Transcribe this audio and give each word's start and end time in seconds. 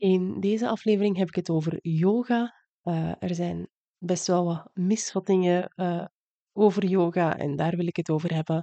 In 0.00 0.40
deze 0.40 0.68
aflevering 0.68 1.16
heb 1.16 1.28
ik 1.28 1.34
het 1.34 1.50
over 1.50 1.78
yoga. 1.82 2.54
Uh, 2.84 3.22
er 3.22 3.34
zijn 3.34 3.68
best 3.98 4.26
wel 4.26 4.44
wat 4.44 4.70
misvattingen 4.74 5.72
uh, 5.76 6.04
over 6.52 6.84
yoga 6.84 7.36
en 7.36 7.56
daar 7.56 7.76
wil 7.76 7.86
ik 7.86 7.96
het 7.96 8.10
over 8.10 8.34
hebben. 8.34 8.62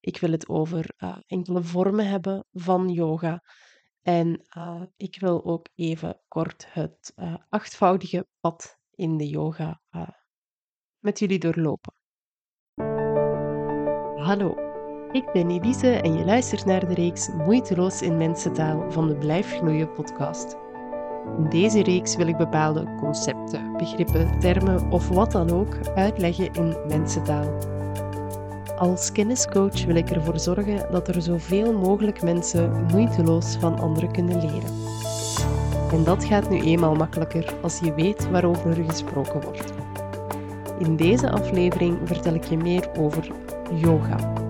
Ik 0.00 0.18
wil 0.18 0.30
het 0.30 0.48
over 0.48 0.94
uh, 0.98 1.16
enkele 1.26 1.62
vormen 1.62 2.08
hebben 2.08 2.44
van 2.52 2.88
yoga. 2.88 3.42
En 4.02 4.40
ik 4.96 5.20
wil 5.20 5.44
ook 5.44 5.68
even 5.74 6.20
kort 6.28 6.66
het 6.72 7.12
achtvoudige 7.48 8.26
pad 8.40 8.78
in 8.90 9.16
de 9.16 9.28
yoga 9.28 9.80
met 10.98 11.18
jullie 11.18 11.38
doorlopen. 11.38 11.92
Hallo, 14.24 14.54
ik 15.12 15.32
ben 15.32 15.50
Elise 15.50 15.92
en 15.92 16.12
je 16.12 16.24
luistert 16.24 16.64
naar 16.64 16.88
de 16.88 16.94
reeks 16.94 17.28
Moeiteloos 17.28 18.02
in 18.02 18.16
Mensentaal 18.16 18.90
van 18.90 19.08
de 19.08 19.16
Blijf 19.16 19.56
Gloeien 19.56 19.92
podcast. 19.92 20.63
In 21.38 21.48
deze 21.48 21.82
reeks 21.82 22.16
wil 22.16 22.26
ik 22.26 22.36
bepaalde 22.36 22.94
concepten, 23.00 23.72
begrippen, 23.76 24.38
termen 24.38 24.90
of 24.90 25.08
wat 25.08 25.32
dan 25.32 25.50
ook 25.50 25.76
uitleggen 25.94 26.52
in 26.52 26.76
mensentaal. 26.88 27.58
Als 28.78 29.12
kenniscoach 29.12 29.84
wil 29.84 29.94
ik 29.94 30.10
ervoor 30.10 30.38
zorgen 30.38 30.90
dat 30.90 31.08
er 31.08 31.22
zoveel 31.22 31.72
mogelijk 31.72 32.22
mensen 32.22 32.86
moeiteloos 32.92 33.56
van 33.56 33.78
anderen 33.78 34.12
kunnen 34.12 34.40
leren. 34.40 34.70
En 35.92 36.04
dat 36.04 36.24
gaat 36.24 36.50
nu 36.50 36.60
eenmaal 36.60 36.94
makkelijker 36.94 37.54
als 37.62 37.78
je 37.78 37.94
weet 37.94 38.30
waarover 38.30 38.78
er 38.78 38.84
gesproken 38.84 39.42
wordt. 39.42 39.72
In 40.78 40.96
deze 40.96 41.30
aflevering 41.30 41.98
vertel 42.04 42.34
ik 42.34 42.44
je 42.44 42.56
meer 42.56 42.88
over 42.98 43.30
yoga. 43.74 44.43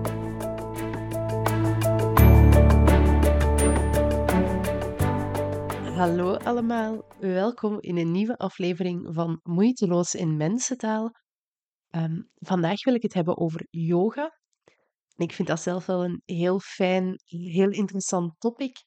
Hallo 5.95 6.35
allemaal, 6.35 7.03
welkom 7.19 7.77
in 7.79 7.97
een 7.97 8.11
nieuwe 8.11 8.37
aflevering 8.37 9.13
van 9.13 9.39
Moeiteloos 9.43 10.15
in 10.15 10.37
Mensentaal. 10.37 11.11
Um, 11.91 12.29
vandaag 12.33 12.83
wil 12.83 12.93
ik 12.93 13.01
het 13.01 13.13
hebben 13.13 13.37
over 13.37 13.67
yoga. 13.69 14.39
ik 15.15 15.31
vind 15.31 15.47
dat 15.47 15.59
zelf 15.59 15.85
wel 15.85 16.03
een 16.03 16.21
heel 16.25 16.59
fijn, 16.59 17.19
heel 17.25 17.69
interessant 17.69 18.39
topic. 18.39 18.77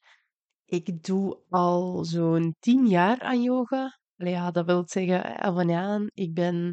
Ik 0.64 1.02
doe 1.02 1.44
al 1.48 2.04
zo'n 2.04 2.56
tien 2.58 2.86
jaar 2.86 3.20
aan 3.20 3.42
yoga. 3.42 3.98
Ja, 4.14 4.50
dat 4.50 4.66
wil 4.66 4.82
zeggen, 4.86 5.52
van 5.54 5.68
ja, 5.68 6.00
ik 6.14 6.34
ben 6.34 6.72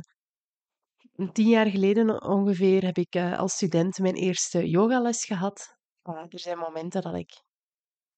tien 1.33 1.47
jaar 1.47 1.67
geleden 1.67 2.23
ongeveer 2.23 2.83
heb 2.83 2.97
ik 2.97 3.16
uh, 3.16 3.39
als 3.39 3.53
student 3.53 3.99
mijn 3.99 4.16
eerste 4.16 4.70
yogales 4.70 5.25
gehad. 5.25 5.75
Er 6.03 6.39
zijn 6.39 6.58
momenten 6.58 7.02
dat 7.02 7.16
ik 7.16 7.45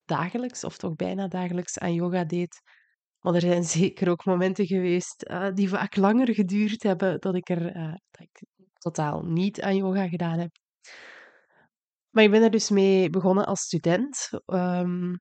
dagelijks, 0.08 0.64
of 0.64 0.76
toch 0.76 0.94
bijna 0.94 1.28
dagelijks, 1.28 1.78
aan 1.78 1.94
yoga 1.94 2.24
deed. 2.24 2.60
Maar 3.20 3.34
er 3.34 3.40
zijn 3.40 3.64
zeker 3.80 4.08
ook 4.10 4.24
momenten 4.24 4.66
geweest 4.66 5.28
uh, 5.30 5.48
die 5.54 5.68
vaak 5.68 5.96
langer 5.96 6.34
geduurd 6.34 6.82
hebben 6.82 7.20
dat 7.20 7.34
ik 7.34 7.48
er 7.48 7.76
uh, 7.76 7.94
dat 8.10 8.20
ik 8.20 8.42
totaal 8.72 9.22
niet 9.22 9.62
aan 9.62 9.76
yoga 9.76 10.08
gedaan 10.08 10.38
heb. 10.38 10.50
Maar 12.10 12.24
ik 12.24 12.30
ben 12.30 12.42
er 12.42 12.50
dus 12.50 12.70
mee 12.70 13.10
begonnen 13.10 13.46
als 13.46 13.60
student. 13.60 14.28
Um, 14.46 15.20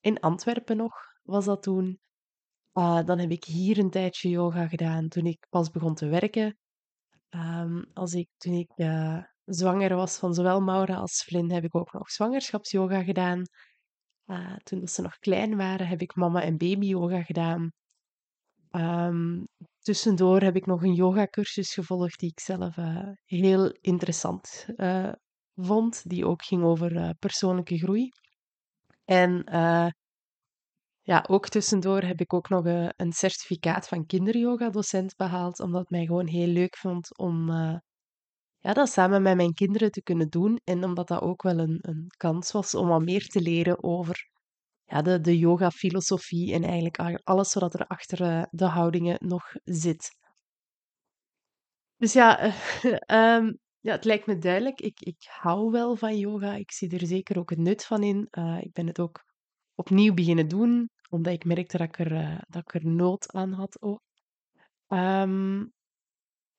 in 0.00 0.20
Antwerpen 0.20 0.76
nog 0.76 0.94
was 1.22 1.44
dat 1.44 1.62
toen. 1.62 2.00
Uh, 2.74 3.04
dan 3.04 3.18
heb 3.18 3.30
ik 3.30 3.44
hier 3.44 3.78
een 3.78 3.90
tijdje 3.90 4.28
yoga 4.28 4.68
gedaan 4.68 5.08
toen 5.08 5.26
ik 5.26 5.46
pas 5.50 5.70
begon 5.70 5.94
te 5.94 6.06
werken. 6.06 6.56
Um, 7.30 7.90
als 7.94 8.12
ik, 8.12 8.28
toen 8.36 8.52
ik 8.54 8.70
zwanger 9.44 9.96
was 9.96 10.18
van 10.18 10.34
zowel 10.34 10.60
Maura 10.60 10.94
als 10.94 11.22
Flynn, 11.22 11.52
heb 11.52 11.64
ik 11.64 11.74
ook 11.74 11.92
nog 11.92 12.10
zwangerschapsyoga 12.10 13.02
gedaan. 13.02 13.42
Uh, 14.32 14.56
toen 14.62 14.88
ze 14.88 15.02
nog 15.02 15.18
klein 15.18 15.56
waren, 15.56 15.86
heb 15.86 16.00
ik 16.00 16.14
mama 16.14 16.42
en 16.42 16.56
baby 16.56 16.86
yoga 16.86 17.22
gedaan. 17.22 17.72
Um, 18.70 19.44
tussendoor 19.78 20.40
heb 20.40 20.56
ik 20.56 20.66
nog 20.66 20.82
een 20.82 20.94
yogacursus 20.94 21.74
gevolgd 21.74 22.18
die 22.18 22.30
ik 22.30 22.40
zelf 22.40 22.76
uh, 22.76 23.08
heel 23.24 23.76
interessant 23.80 24.66
uh, 24.76 25.12
vond, 25.54 26.08
die 26.08 26.26
ook 26.26 26.44
ging 26.44 26.62
over 26.62 27.14
persoonlijke 27.18 27.78
groei. 27.78 28.08
En 29.04 29.44
ja, 31.00 31.24
ook 31.28 31.48
tussendoor 31.48 32.02
heb 32.02 32.20
ik 32.20 32.32
ook 32.32 32.48
nog 32.48 32.64
een 32.96 33.12
certificaat 33.12 33.88
van 33.88 34.06
kinderyoga-docent 34.06 35.16
behaald, 35.16 35.60
omdat 35.60 35.90
mij 35.90 36.06
gewoon 36.06 36.26
heel 36.26 36.46
leuk 36.46 36.76
vond 36.76 37.18
om 37.18 37.50
ja, 38.62 38.72
dat 38.72 38.88
samen 38.88 39.22
met 39.22 39.36
mijn 39.36 39.54
kinderen 39.54 39.90
te 39.90 40.02
kunnen 40.02 40.28
doen. 40.28 40.60
En 40.64 40.84
omdat 40.84 41.08
dat 41.08 41.20
ook 41.20 41.42
wel 41.42 41.58
een, 41.58 41.78
een 41.80 42.06
kans 42.16 42.52
was 42.52 42.74
om 42.74 42.88
wat 42.88 43.02
meer 43.02 43.26
te 43.26 43.40
leren 43.40 43.82
over 43.82 44.30
ja, 44.84 45.02
de, 45.02 45.20
de 45.20 45.38
yoga-filosofie 45.38 46.52
en 46.52 46.62
eigenlijk 46.62 47.20
alles 47.24 47.54
wat 47.54 47.74
er 47.74 47.86
achter 47.86 48.20
uh, 48.20 48.42
de 48.50 48.64
houdingen 48.64 49.16
nog 49.20 49.52
zit. 49.64 50.10
Dus 51.96 52.12
ja, 52.12 52.44
um, 53.06 53.58
ja, 53.86 53.92
het 53.92 54.04
lijkt 54.04 54.26
me 54.26 54.38
duidelijk. 54.38 54.80
Ik, 54.80 55.00
ik 55.00 55.26
hou 55.28 55.70
wel 55.70 55.96
van 55.96 56.18
yoga. 56.18 56.54
Ik 56.54 56.72
zie 56.72 56.90
er 56.98 57.06
zeker 57.06 57.38
ook 57.38 57.50
het 57.50 57.58
nut 57.58 57.84
van 57.84 58.02
in. 58.02 58.28
Uh, 58.30 58.58
ik 58.60 58.72
ben 58.72 58.86
het 58.86 59.00
ook 59.00 59.24
opnieuw 59.74 60.14
beginnen 60.14 60.48
doen, 60.48 60.90
omdat 61.08 61.32
ik 61.32 61.44
merkte 61.44 61.76
dat 61.76 61.86
ik 61.86 61.98
er, 61.98 62.12
uh, 62.12 62.38
dat 62.48 62.62
ik 62.62 62.74
er 62.74 62.86
nood 62.86 63.32
aan 63.32 63.52
had 63.52 63.82
ook. 63.82 64.00
Um, 64.88 65.72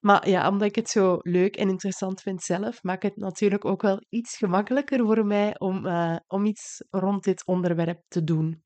maar 0.04 0.30
ja, 0.30 0.50
omdat 0.50 0.68
ik 0.68 0.76
het 0.76 0.90
zo 0.90 1.18
leuk 1.22 1.56
en 1.56 1.70
interessant 1.70 2.22
vind 2.22 2.42
zelf, 2.42 2.84
maakt 2.84 3.04
het 3.04 3.16
natuurlijk 3.16 3.66
ook 3.66 3.82
wel 3.82 4.04
iets 4.10 4.38
gemakkelijker 4.38 5.06
voor 5.06 5.26
mij 5.26 5.60
om, 5.60 5.86
uh, 5.86 6.16
om 6.28 6.46
iets 6.46 6.84
rond 6.90 7.24
dit 7.24 7.46
onderwerp 7.46 8.02
te 8.08 8.24
doen. 8.24 8.64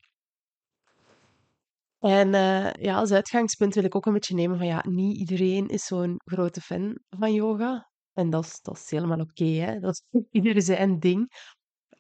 En 2.00 2.28
uh, 2.28 2.72
ja, 2.72 2.96
als 2.96 3.12
uitgangspunt 3.12 3.74
wil 3.74 3.84
ik 3.84 3.96
ook 3.96 4.06
een 4.06 4.14
beetje 4.14 4.36
nemen 4.36 4.58
van 4.58 4.68
ja, 4.68 4.84
niet 4.88 5.18
iedereen 5.18 5.68
is 5.68 5.86
zo'n 5.86 6.16
grote 6.24 6.62
fan 6.62 7.00
van 7.10 7.34
yoga. 7.34 7.90
En 8.14 8.30
dat 8.30 8.46
is, 8.46 8.60
dat 8.62 8.78
is 8.78 8.90
helemaal 8.90 9.20
oké, 9.20 9.46
hè. 9.46 9.80
Dat 9.80 9.92
is 9.92 10.04
ieder 10.42 10.62
zijn 10.62 11.00
ding. 11.00 11.28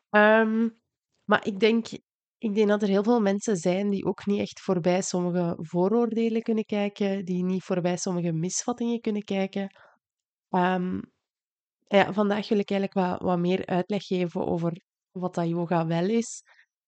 Um, 0.09 0.79
maar 1.23 1.45
ik 1.45 1.59
denk 1.59 1.87
ik 2.37 2.55
denk 2.55 2.67
dat 2.67 2.81
er 2.81 2.87
heel 2.87 3.03
veel 3.03 3.21
mensen 3.21 3.57
zijn 3.57 3.89
die 3.89 4.05
ook 4.05 4.25
niet 4.25 4.39
echt 4.39 4.59
voorbij 4.59 5.01
sommige 5.01 5.57
vooroordelen 5.57 6.41
kunnen 6.41 6.65
kijken, 6.65 7.25
die 7.25 7.43
niet 7.43 7.63
voorbij 7.63 7.97
sommige 7.97 8.31
misvattingen 8.31 9.01
kunnen 9.01 9.23
kijken. 9.23 9.75
Um, 10.49 11.01
ja, 11.87 12.13
vandaag 12.13 12.49
wil 12.49 12.59
ik 12.59 12.71
eigenlijk 12.71 13.07
wat, 13.07 13.21
wat 13.21 13.39
meer 13.39 13.65
uitleg 13.65 14.03
geven 14.05 14.47
over 14.47 14.81
wat 15.11 15.35
dat 15.35 15.47
yoga 15.47 15.85
wel 15.85 16.09
is 16.09 16.43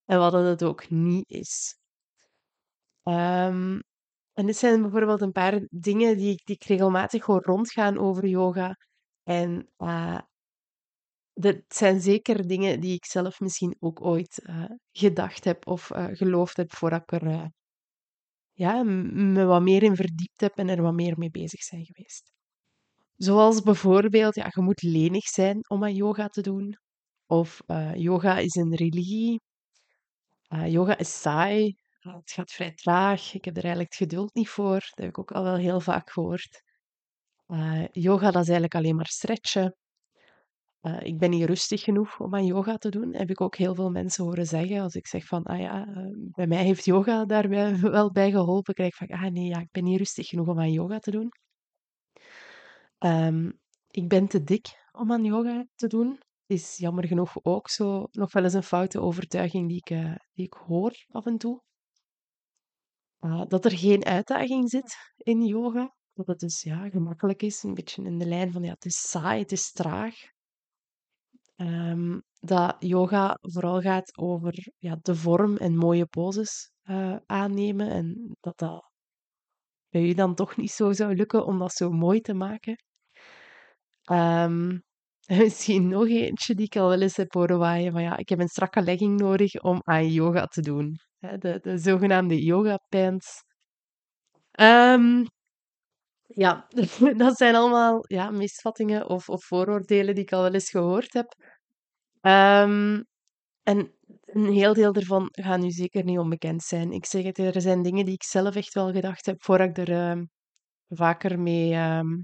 en 0.05 0.19
wat 0.19 0.33
het 0.33 0.63
ook 0.63 0.89
niet 0.89 1.29
is. 1.29 1.77
Um, 3.03 3.81
en 4.33 4.45
dit 4.45 4.57
zijn 4.57 4.81
bijvoorbeeld 4.81 5.21
een 5.21 5.31
paar 5.31 5.67
dingen 5.69 6.17
die, 6.17 6.41
die 6.43 6.55
ik 6.55 6.63
regelmatig 6.63 7.25
hoor 7.25 7.41
rondgaan 7.41 7.97
over 7.97 8.27
yoga. 8.27 8.75
En 9.23 9.69
uh, 9.77 10.19
dat 11.39 11.55
zijn 11.67 12.01
zeker 12.01 12.47
dingen 12.47 12.79
die 12.79 12.93
ik 12.93 13.05
zelf 13.05 13.39
misschien 13.39 13.75
ook 13.79 14.01
ooit 14.01 14.41
uh, 14.43 14.65
gedacht 14.91 15.43
heb 15.43 15.67
of 15.67 15.89
uh, 15.89 16.05
geloofd 16.11 16.57
heb 16.57 16.75
voordat 16.75 17.01
ik 17.01 17.11
er 17.11 17.27
uh, 17.27 17.45
ja, 18.51 18.83
me 18.83 19.45
wat 19.45 19.61
meer 19.61 19.83
in 19.83 19.95
verdiept 19.95 20.41
heb 20.41 20.57
en 20.57 20.69
er 20.69 20.81
wat 20.81 20.93
meer 20.93 21.17
mee 21.17 21.29
bezig 21.29 21.61
zijn 21.61 21.85
geweest. 21.85 22.31
Zoals 23.15 23.61
bijvoorbeeld, 23.61 24.35
ja, 24.35 24.47
je 24.49 24.61
moet 24.61 24.81
lenig 24.81 25.23
zijn 25.23 25.69
om 25.69 25.83
aan 25.83 25.93
yoga 25.93 26.27
te 26.27 26.41
doen. 26.41 26.77
Of 27.25 27.61
yoga 27.93 28.37
is 28.37 28.55
een 28.55 28.75
religie. 28.75 29.41
yoga 30.65 30.97
is 30.97 31.21
saai. 31.21 31.75
het 31.99 32.31
gaat 32.31 32.51
vrij 32.51 32.73
traag. 32.73 33.33
Ik 33.33 33.45
heb 33.45 33.57
er 33.57 33.63
eigenlijk 33.63 33.93
het 33.93 34.09
geduld 34.09 34.33
niet 34.33 34.49
voor. 34.49 34.79
Dat 34.79 34.93
heb 34.95 35.07
ik 35.07 35.19
ook 35.19 35.31
al 35.31 35.43
wel 35.43 35.55
heel 35.55 35.79
vaak 35.79 36.09
gehoord. 36.11 36.63
yoga, 37.91 38.31
dat 38.31 38.41
is 38.41 38.49
eigenlijk 38.49 38.75
alleen 38.75 38.95
maar 38.95 39.07
stretchen. 39.07 39.75
Uh, 40.81 41.01
ik 41.01 41.17
ben 41.17 41.29
niet 41.29 41.45
rustig 41.45 41.81
genoeg 41.81 42.19
om 42.19 42.35
aan 42.35 42.45
yoga 42.45 42.77
te 42.77 42.89
doen. 42.89 43.13
Heb 43.15 43.29
ik 43.29 43.41
ook 43.41 43.55
heel 43.55 43.75
veel 43.75 43.89
mensen 43.89 44.23
horen 44.23 44.45
zeggen. 44.45 44.79
Als 44.79 44.95
ik 44.95 45.07
zeg 45.07 45.25
van, 45.25 45.43
ah 45.43 45.59
ja, 45.59 45.87
uh, 45.87 46.13
bij 46.15 46.47
mij 46.47 46.63
heeft 46.63 46.85
yoga 46.85 47.25
daarbij 47.25 47.79
wel 47.97 48.11
bij 48.11 48.31
geholpen. 48.31 48.73
Krijg 48.73 48.89
ik 48.89 49.07
van, 49.07 49.17
ah 49.17 49.31
nee, 49.31 49.45
ja, 49.45 49.59
ik 49.59 49.71
ben 49.71 49.83
niet 49.83 49.97
rustig 49.97 50.27
genoeg 50.27 50.47
om 50.47 50.59
aan 50.59 50.71
yoga 50.71 50.99
te 50.99 51.11
doen. 51.11 51.31
Um, 52.99 53.59
ik 53.87 54.07
ben 54.07 54.27
te 54.27 54.43
dik 54.43 54.67
om 54.91 55.11
aan 55.11 55.23
yoga 55.23 55.65
te 55.75 55.87
doen. 55.87 56.19
Is 56.45 56.77
jammer 56.77 57.07
genoeg 57.07 57.43
ook 57.43 57.69
zo 57.69 58.07
nog 58.11 58.31
wel 58.31 58.43
eens 58.43 58.53
een 58.53 58.63
foute 58.63 59.01
overtuiging 59.01 59.67
die 59.67 59.77
ik, 59.77 59.89
uh, 59.89 60.15
die 60.33 60.45
ik 60.45 60.53
hoor 60.53 61.05
af 61.09 61.25
en 61.25 61.37
toe. 61.37 61.61
dat 63.47 63.65
er 63.65 63.77
geen 63.77 64.05
uitdaging 64.05 64.69
zit 64.69 64.95
in 65.17 65.45
yoga. 65.45 65.95
Dat 66.13 66.27
het 66.27 66.39
dus 66.39 66.61
ja, 66.61 66.89
gemakkelijk 66.89 67.41
is. 67.41 67.63
Een 67.63 67.73
beetje 67.73 68.03
in 68.03 68.17
de 68.17 68.25
lijn 68.25 68.51
van 68.51 68.63
ja, 68.63 68.71
het 68.73 68.85
is 68.85 69.09
saai, 69.09 69.41
het 69.41 69.51
is 69.51 69.71
traag. 69.71 70.37
Um, 71.61 72.21
dat 72.39 72.75
yoga 72.79 73.37
vooral 73.41 73.81
gaat 73.81 74.17
over 74.17 74.53
ja, 74.77 74.97
de 75.01 75.15
vorm 75.15 75.57
en 75.57 75.75
mooie 75.75 76.05
poses 76.05 76.71
uh, 76.83 77.15
aannemen. 77.25 77.89
En 77.89 78.35
dat 78.39 78.57
dat 78.57 78.89
bij 79.89 80.01
u 80.01 80.13
dan 80.13 80.35
toch 80.35 80.57
niet 80.57 80.71
zo 80.71 80.91
zou 80.91 81.15
lukken 81.15 81.45
om 81.45 81.59
dat 81.59 81.73
zo 81.73 81.89
mooi 81.89 82.19
te 82.19 82.33
maken. 82.33 82.75
Um, 84.11 84.81
misschien 85.43 85.87
nog 85.87 86.07
eentje 86.07 86.55
die 86.55 86.65
ik 86.65 86.75
al 86.75 86.89
wel 86.89 87.01
eens 87.01 87.17
heb 87.17 87.33
horen 87.33 87.59
waaien. 87.59 87.91
Van 87.91 88.01
ja, 88.01 88.17
ik 88.17 88.29
heb 88.29 88.39
een 88.39 88.47
strakke 88.47 88.81
legging 88.81 89.19
nodig 89.19 89.61
om 89.61 89.79
aan 89.83 90.11
yoga 90.11 90.45
te 90.45 90.61
doen. 90.61 90.95
de, 91.19 91.59
de 91.61 91.77
zogenaamde 91.77 92.43
yoga 92.43 92.79
pants. 92.89 93.43
Ehm, 94.51 95.23
ja, 96.25 96.67
dat 97.17 97.37
zijn 97.37 97.55
allemaal 97.55 98.03
ja, 98.07 98.29
misvattingen 98.29 99.09
of, 99.09 99.29
of 99.29 99.45
vooroordelen 99.45 100.15
die 100.15 100.23
ik 100.23 100.31
al 100.33 100.41
wel 100.41 100.53
eens 100.53 100.69
gehoord 100.69 101.13
heb. 101.13 101.35
Ehm, 102.21 103.03
en 103.63 103.93
een 104.25 104.51
heel 104.51 104.73
deel 104.73 104.93
daarvan 104.93 105.29
gaan 105.31 105.59
nu 105.61 105.71
zeker 105.71 106.03
niet 106.03 106.17
onbekend 106.17 106.63
zijn. 106.63 106.91
Ik 106.91 107.05
zeg 107.05 107.23
het, 107.23 107.37
er 107.37 107.61
zijn 107.61 107.81
dingen 107.81 108.05
die 108.05 108.13
ik 108.13 108.23
zelf 108.23 108.55
echt 108.55 108.73
wel 108.73 108.91
gedacht 108.91 109.25
heb 109.25 109.43
voordat 109.43 109.67
ik 109.69 109.77
er 109.77 109.91
ehm, 109.91 110.25
vaker 110.89 111.39
mee, 111.39 111.73
ehm, 111.73 112.21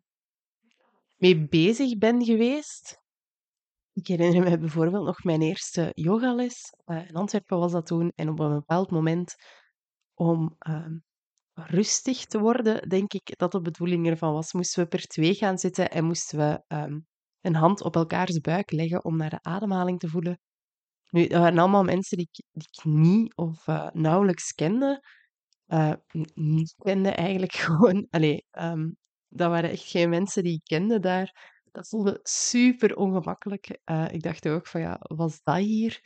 mee 1.15 1.47
bezig 1.47 1.97
ben 1.97 2.24
geweest. 2.25 3.03
Ik 3.94 4.07
herinner 4.07 4.44
me 4.50 4.57
bijvoorbeeld 4.57 5.06
nog 5.06 5.24
mijn 5.24 5.42
eerste 5.42 5.92
yogales. 5.94 6.74
Uh, 6.86 7.07
in 7.09 7.15
Antwerpen 7.15 7.57
was 7.57 7.71
dat 7.71 7.86
toen. 7.86 8.12
En 8.15 8.30
op 8.30 8.39
een 8.39 8.53
bepaald 8.53 8.91
moment, 8.91 9.36
om 10.13 10.57
rustig 11.53 12.25
te 12.25 12.39
worden, 12.39 12.89
denk 12.89 13.13
ik 13.13 13.38
dat 13.38 13.51
de 13.51 13.62
bedoeling 13.62 14.07
ervan 14.07 14.33
was, 14.33 14.53
moesten 14.53 14.83
we 14.83 14.89
per 14.89 15.07
twee 15.07 15.33
gaan 15.33 15.57
zitten 15.57 15.91
en 15.91 16.06
moesten 16.06 16.38
we 16.38 16.63
een 17.45 17.56
hand 17.56 17.81
op 17.81 17.95
elkaars 17.95 18.39
buik 18.39 18.71
leggen 18.71 19.06
om 19.06 19.18
naar 19.18 19.30
de 19.30 19.39
ademhaling 19.42 20.00
te 20.00 20.07
voelen. 20.07 20.39
Nu, 21.09 21.27
dat 21.27 21.39
waren 21.39 21.59
allemaal 21.59 21.83
mensen 21.83 22.18
die 22.18 22.30
ik, 22.31 22.45
die 22.51 22.68
ik 22.71 22.83
niet 22.83 23.36
of 23.36 23.68
uh, 23.68 23.89
nauwelijks 23.94 24.53
kende. 24.53 25.03
Uh, 25.68 25.94
niet 26.33 26.75
kende 26.77 27.09
eigenlijk 27.09 27.53
gewoon. 27.65 28.07
Allee, 28.09 28.45
um, 28.51 28.97
dat 29.27 29.50
waren 29.50 29.69
echt 29.69 29.83
geen 29.89 30.09
mensen 30.09 30.44
die 30.44 30.53
ik 30.53 30.63
kende 30.63 31.00
daar. 31.00 31.53
Dat 31.71 31.88
voelde 31.88 32.19
super 32.24 32.95
ongemakkelijk. 32.95 33.80
Uh, 33.86 34.06
ik 34.12 34.21
dacht 34.21 34.48
ook 34.48 34.68
van 34.68 34.81
ja, 34.81 35.00
was 35.01 35.44
dat 35.44 35.57
hier? 35.57 36.01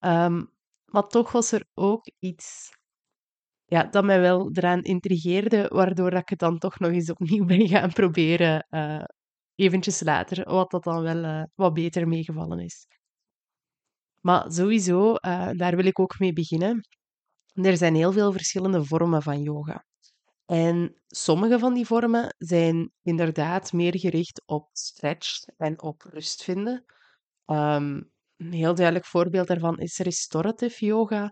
Um, 0.00 0.52
maar 0.84 1.06
toch 1.06 1.32
was 1.32 1.52
er 1.52 1.66
ook 1.74 2.10
iets 2.18 2.72
ja, 3.64 3.84
dat 3.84 4.04
mij 4.04 4.20
wel 4.20 4.50
eraan 4.52 4.82
intrigeerde, 4.82 5.68
waardoor 5.68 6.12
ik 6.12 6.28
het 6.28 6.38
dan 6.38 6.58
toch 6.58 6.78
nog 6.78 6.90
eens 6.90 7.10
opnieuw 7.10 7.44
ben 7.54 7.68
gaan 7.68 7.92
proberen, 7.92 8.66
eventjes 9.54 10.00
later, 10.00 10.50
wat 10.50 10.70
dat 10.70 10.84
dan 10.84 11.02
wel 11.02 11.24
uh, 11.24 11.42
wat 11.54 11.74
beter 11.74 12.08
meegevallen 12.08 12.58
is. 12.58 12.86
Maar 14.20 14.52
sowieso, 14.52 15.10
uh, 15.10 15.50
daar 15.50 15.76
wil 15.76 15.84
ik 15.84 15.98
ook 15.98 16.18
mee 16.18 16.32
beginnen. 16.32 16.88
Er 17.52 17.76
zijn 17.76 17.94
heel 17.94 18.12
veel 18.12 18.32
verschillende 18.32 18.84
vormen 18.84 19.22
van 19.22 19.42
yoga. 19.42 19.84
En 20.46 21.02
sommige 21.06 21.58
van 21.58 21.74
die 21.74 21.86
vormen 21.86 22.34
zijn 22.38 22.92
inderdaad 23.02 23.72
meer 23.72 23.98
gericht 23.98 24.42
op 24.46 24.68
stretch 24.72 25.44
en 25.56 25.82
op 25.82 26.02
rust 26.02 26.44
vinden. 26.44 26.84
Um, 27.46 28.10
een 28.36 28.52
heel 28.52 28.74
duidelijk 28.74 29.06
voorbeeld 29.06 29.46
daarvan 29.46 29.78
is 29.78 29.98
restorative 29.98 30.84
yoga, 30.84 31.22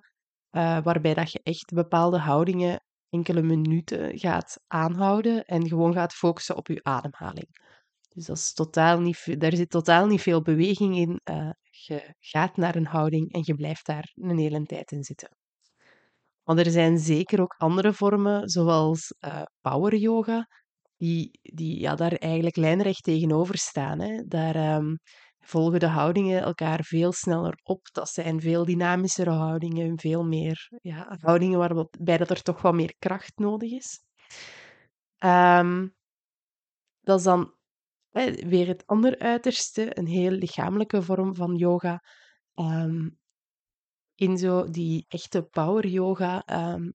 uh, 0.50 0.82
waarbij 0.82 1.14
dat 1.14 1.32
je 1.32 1.40
echt 1.42 1.72
bepaalde 1.74 2.18
houdingen 2.18 2.84
enkele 3.08 3.42
minuten 3.42 4.18
gaat 4.18 4.60
aanhouden 4.66 5.44
en 5.44 5.68
gewoon 5.68 5.92
gaat 5.92 6.12
focussen 6.14 6.56
op 6.56 6.66
je 6.68 6.82
ademhaling. 6.82 7.46
Dus 8.14 8.26
dat 8.26 8.36
is 8.36 8.52
totaal 8.52 9.00
niet, 9.00 9.40
daar 9.40 9.56
zit 9.56 9.70
totaal 9.70 10.06
niet 10.06 10.20
veel 10.20 10.42
beweging 10.42 10.96
in. 10.96 11.20
Uh, 11.30 11.50
je 11.70 12.14
gaat 12.18 12.56
naar 12.56 12.74
een 12.74 12.86
houding 12.86 13.32
en 13.32 13.42
je 13.44 13.54
blijft 13.54 13.86
daar 13.86 14.12
een 14.14 14.38
hele 14.38 14.64
tijd 14.64 14.92
in 14.92 15.02
zitten. 15.02 15.36
Want 16.42 16.58
er 16.58 16.70
zijn 16.70 16.98
zeker 16.98 17.40
ook 17.40 17.54
andere 17.58 17.92
vormen, 17.92 18.48
zoals 18.48 19.14
uh, 19.20 19.42
power 19.60 19.96
yoga, 19.96 20.48
die, 20.96 21.38
die 21.42 21.80
ja, 21.80 21.94
daar 21.94 22.12
eigenlijk 22.12 22.56
lijnrecht 22.56 23.02
tegenover 23.02 23.58
staan. 23.58 24.00
Hè. 24.00 24.22
Daar 24.26 24.74
um, 24.76 24.98
volgen 25.38 25.80
de 25.80 25.86
houdingen 25.86 26.42
elkaar 26.42 26.84
veel 26.84 27.12
sneller 27.12 27.58
op. 27.62 27.88
Dat 27.92 28.08
zijn 28.08 28.40
veel 28.40 28.64
dynamischere 28.64 29.30
houdingen, 29.30 29.98
veel 29.98 30.24
meer 30.24 30.68
ja, 30.82 31.16
houdingen 31.20 31.58
waarbij 31.58 32.18
er 32.18 32.42
toch 32.42 32.62
wat 32.62 32.74
meer 32.74 32.94
kracht 32.98 33.38
nodig 33.38 33.70
is. 33.70 34.00
Um, 35.18 35.94
dat 37.00 37.18
is 37.18 37.24
dan 37.24 37.54
weer 38.48 38.66
het 38.66 38.86
andere 38.86 39.18
uiterste, 39.18 39.98
een 39.98 40.06
heel 40.06 40.30
lichamelijke 40.30 41.02
vorm 41.02 41.34
van 41.34 41.54
yoga. 41.54 42.02
Um, 42.54 43.18
in 44.14 44.38
zo 44.38 44.70
die 44.70 45.04
echte 45.08 45.42
power 45.42 45.86
yoga 45.86 46.42
um, 46.74 46.92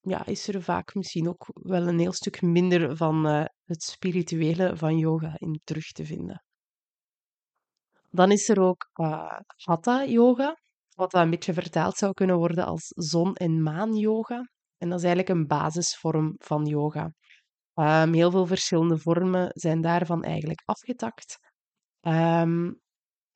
ja, 0.00 0.26
is 0.26 0.48
er 0.48 0.62
vaak 0.62 0.94
misschien 0.94 1.28
ook 1.28 1.46
wel 1.52 1.88
een 1.88 1.98
heel 1.98 2.12
stuk 2.12 2.42
minder 2.42 2.96
van 2.96 3.26
uh, 3.26 3.44
het 3.64 3.82
spirituele 3.82 4.76
van 4.76 4.98
yoga 4.98 5.34
in 5.38 5.60
terug 5.64 5.92
te 5.92 6.04
vinden. 6.04 6.44
Dan 8.10 8.30
is 8.30 8.48
er 8.48 8.60
ook 8.60 8.90
uh, 9.00 9.38
Hatha 9.56 10.04
yoga, 10.04 10.56
wat 10.94 11.14
een 11.14 11.30
beetje 11.30 11.52
vertaald 11.52 11.96
zou 11.96 12.12
kunnen 12.12 12.36
worden 12.36 12.64
als 12.64 12.92
zon- 12.96 13.34
en 13.34 13.62
maan-yoga. 13.62 14.48
En 14.76 14.88
dat 14.88 14.98
is 14.98 15.04
eigenlijk 15.04 15.38
een 15.38 15.46
basisvorm 15.46 16.34
van 16.38 16.66
yoga. 16.66 17.12
Um, 17.74 18.12
heel 18.12 18.30
veel 18.30 18.46
verschillende 18.46 18.98
vormen 18.98 19.50
zijn 19.52 19.80
daarvan 19.80 20.22
eigenlijk 20.22 20.62
afgetakt. 20.64 21.38
Um, 22.00 22.80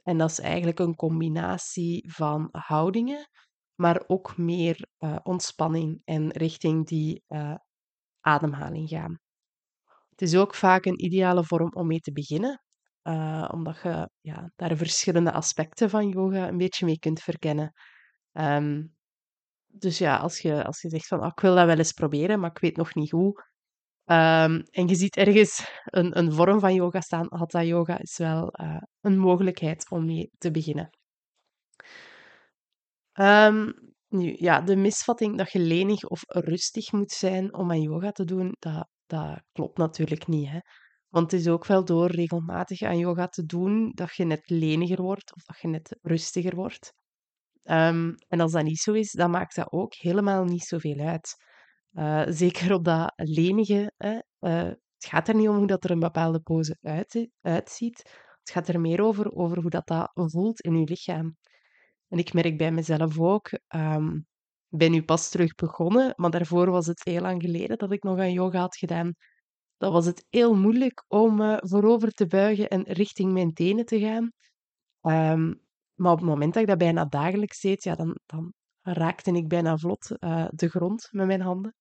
en 0.03 0.19
dat 0.19 0.31
is 0.31 0.41
eigenlijk 0.41 0.79
een 0.79 0.95
combinatie 0.95 2.13
van 2.13 2.49
houdingen, 2.51 3.29
maar 3.75 4.05
ook 4.07 4.37
meer 4.37 4.89
uh, 4.99 5.17
ontspanning 5.23 6.01
en 6.05 6.31
richting 6.31 6.87
die 6.87 7.23
uh, 7.29 7.55
ademhaling 8.21 8.89
gaan. 8.89 9.19
Het 10.11 10.23
is 10.23 10.37
ook 10.37 10.55
vaak 10.55 10.85
een 10.85 11.05
ideale 11.05 11.45
vorm 11.45 11.73
om 11.73 11.87
mee 11.87 12.01
te 12.01 12.13
beginnen, 12.13 12.63
uh, 13.03 13.49
omdat 13.53 13.81
je 13.83 14.11
ja, 14.21 14.51
daar 14.57 14.77
verschillende 14.77 15.33
aspecten 15.33 15.91
van 15.91 16.09
yoga 16.09 16.49
een 16.49 16.57
beetje 16.59 16.85
mee 16.85 16.99
kunt 16.99 17.21
verkennen. 17.21 17.73
Um, 18.33 18.97
dus 19.67 19.99
ja, 19.99 20.17
als 20.17 20.39
je, 20.39 20.65
als 20.65 20.81
je 20.81 20.89
zegt 20.89 21.07
van 21.07 21.21
oh, 21.21 21.27
ik 21.27 21.41
wil 21.41 21.55
dat 21.55 21.67
wel 21.67 21.79
eens 21.79 21.93
proberen, 21.93 22.41
maar 22.41 22.51
ik 22.51 22.59
weet 22.59 22.77
nog 22.77 22.95
niet 22.95 23.11
hoe, 23.11 23.48
Um, 24.11 24.63
en 24.71 24.89
je 24.89 24.95
ziet 24.95 25.17
ergens 25.17 25.71
een, 25.85 26.19
een 26.19 26.33
vorm 26.33 26.61
van 26.61 26.75
yoga 26.75 27.01
staan. 27.01 27.27
Hatha 27.31 27.63
yoga 27.63 27.99
is 27.99 28.17
wel 28.17 28.61
uh, 28.61 28.81
een 29.01 29.19
mogelijkheid 29.19 29.91
om 29.91 30.05
mee 30.05 30.31
te 30.39 30.51
beginnen. 30.51 30.91
Um, 33.21 33.75
nu, 34.09 34.35
ja, 34.39 34.61
de 34.61 34.77
misvatting 34.77 35.39
dat 35.39 35.53
je 35.53 35.59
lenig 35.59 36.05
of 36.05 36.23
rustig 36.27 36.93
moet 36.93 37.11
zijn 37.11 37.55
om 37.55 37.71
aan 37.71 37.81
yoga 37.81 38.11
te 38.11 38.25
doen, 38.25 38.55
dat, 38.59 38.89
dat 39.07 39.43
klopt 39.53 39.79
natuurlijk 39.79 40.27
niet. 40.27 40.49
Hè? 40.49 40.59
Want 41.09 41.31
het 41.31 41.41
is 41.41 41.49
ook 41.49 41.67
wel 41.67 41.85
door 41.85 42.11
regelmatig 42.11 42.83
aan 42.83 42.99
yoga 42.99 43.27
te 43.27 43.45
doen 43.45 43.93
dat 43.95 44.15
je 44.15 44.25
net 44.25 44.51
leniger 44.51 45.03
wordt 45.03 45.35
of 45.35 45.43
dat 45.43 45.61
je 45.61 45.69
net 45.69 45.99
rustiger 46.03 46.55
wordt. 46.55 46.93
Um, 47.65 48.15
en 48.29 48.41
als 48.41 48.53
dat 48.53 48.65
niet 48.65 48.79
zo 48.79 48.93
is, 48.93 49.13
dan 49.13 49.31
maakt 49.31 49.55
dat 49.55 49.73
ook 49.73 49.95
helemaal 49.95 50.45
niet 50.45 50.65
zoveel 50.65 50.99
uit. 50.99 51.35
Uh, 51.93 52.25
zeker 52.29 52.73
op 52.75 52.85
dat 52.85 53.13
lenige. 53.17 53.93
Hè. 53.97 54.15
Uh, 54.41 54.73
het 54.95 55.07
gaat 55.07 55.29
er 55.29 55.35
niet 55.35 55.49
om 55.49 55.57
hoe 55.57 55.67
dat 55.67 55.85
er 55.85 55.91
een 55.91 55.99
bepaalde 55.99 56.41
pose 56.41 56.77
uit, 56.81 57.29
uitziet. 57.41 57.99
Het 58.41 58.51
gaat 58.51 58.69
er 58.69 58.81
meer 58.81 59.03
over, 59.03 59.33
over 59.33 59.61
hoe 59.61 59.71
dat, 59.71 59.87
dat 59.87 60.11
voelt 60.15 60.61
in 60.61 60.79
je 60.79 60.87
lichaam. 60.87 61.37
En 62.09 62.19
ik 62.19 62.33
merk 62.33 62.59
bij 62.59 62.73
mezelf 62.73 63.19
ook, 63.19 63.51
um, 63.75 64.27
ben 64.69 64.91
nu 64.91 65.03
pas 65.03 65.29
terug 65.29 65.55
begonnen, 65.55 66.13
maar 66.17 66.31
daarvoor 66.31 66.71
was 66.71 66.87
het 66.87 67.05
heel 67.05 67.21
lang 67.21 67.43
geleden 67.43 67.79
dat 67.79 67.93
ik 67.93 68.03
nog 68.03 68.19
aan 68.19 68.33
yoga 68.33 68.59
had 68.59 68.77
gedaan. 68.77 69.15
Dan 69.77 69.93
was 69.93 70.07
het 70.07 70.27
heel 70.29 70.55
moeilijk 70.55 71.05
om 71.09 71.59
voorover 71.61 72.13
te 72.13 72.27
buigen 72.27 72.69
en 72.69 72.83
richting 72.83 73.33
mijn 73.33 73.53
tenen 73.53 73.85
te 73.85 74.01
gaan. 74.01 74.31
Um, 75.03 75.61
maar 75.95 76.13
op 76.13 76.19
het 76.19 76.29
moment 76.29 76.53
dat 76.53 76.63
ik 76.63 76.69
dat 76.69 76.79
bijna 76.79 77.05
dagelijks 77.05 77.61
deed, 77.61 77.83
ja, 77.83 77.95
dan, 77.95 78.19
dan 78.27 78.53
raakte 78.93 79.33
ik 79.33 79.49
bijna 79.49 79.77
vlot 79.77 80.11
uh, 80.19 80.49
de 80.51 80.69
grond 80.69 81.09
met 81.11 81.27
mijn 81.27 81.41
handen. 81.41 81.75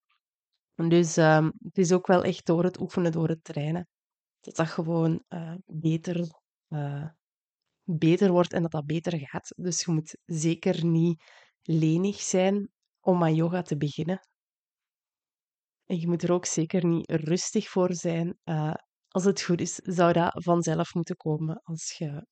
Dus 0.74 1.16
um, 1.16 1.52
het 1.58 1.78
is 1.78 1.92
ook 1.92 2.06
wel 2.06 2.24
echt 2.24 2.46
door 2.46 2.64
het 2.64 2.80
oefenen, 2.80 3.12
door 3.12 3.28
het 3.28 3.44
trainen, 3.44 3.88
dat 4.40 4.56
dat 4.56 4.68
gewoon 4.68 5.22
uh, 5.28 5.54
beter, 5.66 6.28
uh, 6.68 7.08
beter 7.82 8.30
wordt 8.30 8.52
en 8.52 8.62
dat 8.62 8.70
dat 8.70 8.86
beter 8.86 9.18
gaat. 9.18 9.52
Dus 9.56 9.84
je 9.84 9.92
moet 9.92 10.16
zeker 10.24 10.84
niet 10.84 11.22
lenig 11.62 12.20
zijn 12.20 12.68
om 13.00 13.22
aan 13.22 13.34
yoga 13.34 13.62
te 13.62 13.76
beginnen. 13.76 14.20
En 15.84 16.00
je 16.00 16.08
moet 16.08 16.22
er 16.22 16.32
ook 16.32 16.46
zeker 16.46 16.86
niet 16.86 17.10
rustig 17.10 17.68
voor 17.68 17.94
zijn. 17.94 18.38
Als 19.08 19.24
het 19.24 19.42
goed 19.42 19.60
is, 19.60 19.74
zou 19.74 20.12
dat 20.12 20.44
vanzelf 20.44 20.94
moeten 20.94 21.16
komen 21.16 21.60
als 21.62 21.92
je 21.92 22.26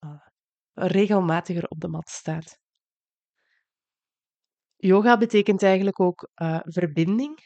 regelmatiger 0.73 1.69
op 1.69 1.81
de 1.81 1.89
mat 1.89 2.09
staat. 2.09 2.59
Yoga 4.77 5.19
betekent 5.19 5.63
eigenlijk 5.63 6.01
ook 6.01 6.31
verbinding 6.65 7.39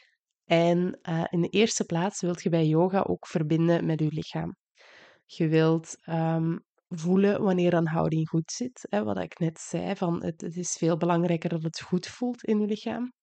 en 0.51 0.99
uh, 1.09 1.23
in 1.29 1.41
de 1.41 1.49
eerste 1.49 1.85
plaats 1.85 2.21
wilt 2.21 2.43
je 2.43 2.49
bij 2.49 2.65
yoga 2.65 3.01
ook 3.01 3.27
verbinden 3.27 3.85
met 3.85 3.99
je 3.99 4.07
lichaam. 4.11 4.55
Je 5.25 5.47
wilt 5.47 5.95
um, 6.05 6.65
voelen 6.87 7.43
wanneer 7.43 7.73
een 7.73 7.87
houding 7.87 8.29
goed 8.29 8.51
zit. 8.51 8.87
Hè, 8.89 9.03
wat 9.03 9.17
ik 9.17 9.39
net 9.39 9.59
zei, 9.59 9.95
van 9.95 10.23
het, 10.23 10.41
het, 10.41 10.55
is 10.55 10.75
veel 10.75 10.97
belangrijker 10.97 11.49
dat 11.49 11.63
het 11.63 11.81
goed 11.81 12.07
voelt 12.07 12.43
in 12.43 12.59
je 12.59 12.67
lichaam. 12.67 13.13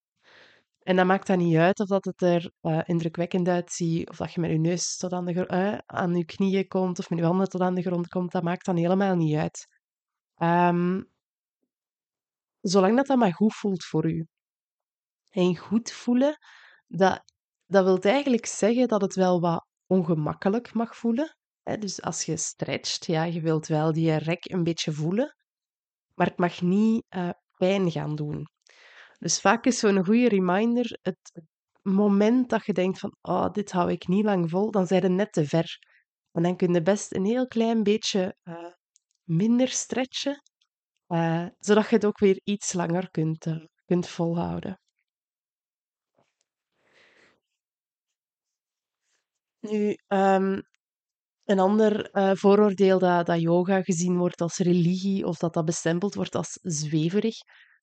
En 0.82 0.96
dan 0.96 1.06
maakt 1.06 1.26
dat 1.26 1.38
niet 1.38 1.56
uit 1.56 1.80
of 1.80 1.86
dat 1.86 2.04
het 2.04 2.22
er 2.22 2.52
uh, 2.62 2.80
indrukwekkend 2.84 3.48
uitziet, 3.48 4.10
of 4.10 4.16
dat 4.16 4.32
je 4.32 4.40
met 4.40 4.50
je 4.50 4.58
neus 4.58 4.96
tot 4.96 5.12
aan, 5.12 5.24
de, 5.24 5.82
aan 5.86 6.14
je 6.14 6.24
knieën 6.24 6.68
komt, 6.68 6.98
of 6.98 7.10
met 7.10 7.18
je 7.18 7.24
handen 7.24 7.48
tot 7.48 7.60
aan 7.60 7.74
de 7.74 7.82
grond 7.82 8.08
komt. 8.08 8.32
Dat 8.32 8.42
maakt 8.42 8.64
dan 8.64 8.76
helemaal 8.76 9.14
niet 9.14 9.36
uit. 9.36 9.66
Um, 10.42 11.08
zolang 12.60 12.96
dat 12.96 13.06
dat 13.06 13.18
maar 13.18 13.34
goed 13.34 13.54
voelt 13.54 13.84
voor 13.84 14.10
u. 14.10 14.26
En 15.28 15.56
goed 15.56 15.92
voelen, 15.92 16.38
dat, 16.86 17.22
dat 17.66 17.84
wil 17.84 17.98
eigenlijk 17.98 18.46
zeggen 18.46 18.88
dat 18.88 19.00
het 19.00 19.14
wel 19.14 19.40
wat 19.40 19.66
ongemakkelijk 19.86 20.72
mag 20.74 20.96
voelen. 20.96 21.36
Dus 21.62 22.02
als 22.02 22.24
je 22.24 22.36
stretcht, 22.36 23.06
ja, 23.06 23.24
je 23.24 23.40
wilt 23.40 23.66
wel 23.66 23.92
die 23.92 24.16
rek 24.16 24.44
een 24.44 24.62
beetje 24.62 24.92
voelen, 24.92 25.36
maar 26.14 26.26
het 26.26 26.38
mag 26.38 26.60
niet 26.60 27.04
uh, 27.16 27.30
pijn 27.56 27.90
gaan 27.90 28.14
doen. 28.16 28.46
Dus 29.18 29.40
vaak 29.40 29.64
is 29.64 29.78
zo'n 29.78 30.04
goede 30.04 30.28
reminder 30.28 30.98
het 31.02 31.42
moment 31.82 32.50
dat 32.50 32.66
je 32.66 32.72
denkt 32.72 32.98
van 32.98 33.16
oh, 33.20 33.50
dit 33.52 33.72
hou 33.72 33.90
ik 33.90 34.08
niet 34.08 34.24
lang 34.24 34.50
vol, 34.50 34.70
dan 34.70 34.86
zijn 34.86 35.02
je 35.02 35.08
net 35.08 35.32
te 35.32 35.44
ver. 35.44 35.78
En 36.32 36.42
dan 36.42 36.56
kun 36.56 36.72
je 36.74 36.82
best 36.82 37.14
een 37.14 37.24
heel 37.24 37.46
klein 37.46 37.82
beetje 37.82 38.36
uh, 38.44 38.72
minder 39.24 39.68
stretchen, 39.68 40.42
uh, 41.08 41.46
zodat 41.58 41.88
je 41.88 41.94
het 41.94 42.04
ook 42.04 42.18
weer 42.18 42.40
iets 42.44 42.72
langer 42.72 43.10
kunt, 43.10 43.46
uh, 43.46 43.64
kunt 43.84 44.08
volhouden. 44.08 44.80
Nu, 49.60 49.96
um, 50.08 50.62
een 51.44 51.58
ander 51.58 52.16
uh, 52.16 52.30
vooroordeel 52.34 52.98
dat, 52.98 53.26
dat 53.26 53.40
yoga 53.40 53.82
gezien 53.82 54.16
wordt 54.18 54.40
als 54.40 54.56
religie 54.58 55.26
of 55.26 55.38
dat 55.38 55.54
dat 55.54 55.64
bestempeld 55.64 56.14
wordt 56.14 56.34
als 56.34 56.58
zweverig, 56.62 57.36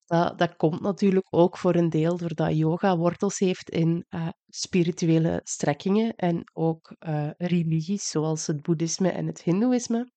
dat, 0.05 0.37
dat 0.39 0.55
komt 0.55 0.81
natuurlijk 0.81 1.27
ook 1.29 1.57
voor 1.57 1.75
een 1.75 1.89
deel 1.89 2.17
doordat 2.17 2.57
yoga 2.57 2.97
wortels 2.97 3.39
heeft 3.39 3.69
in 3.69 4.05
spirituele 4.47 5.39
strekkingen 5.43 6.15
en 6.15 6.43
ook 6.53 6.95
religies 7.37 8.09
zoals 8.09 8.47
het 8.47 8.61
boeddhisme 8.61 9.09
en 9.09 9.27
het 9.27 9.41
hindoeïsme. 9.41 10.14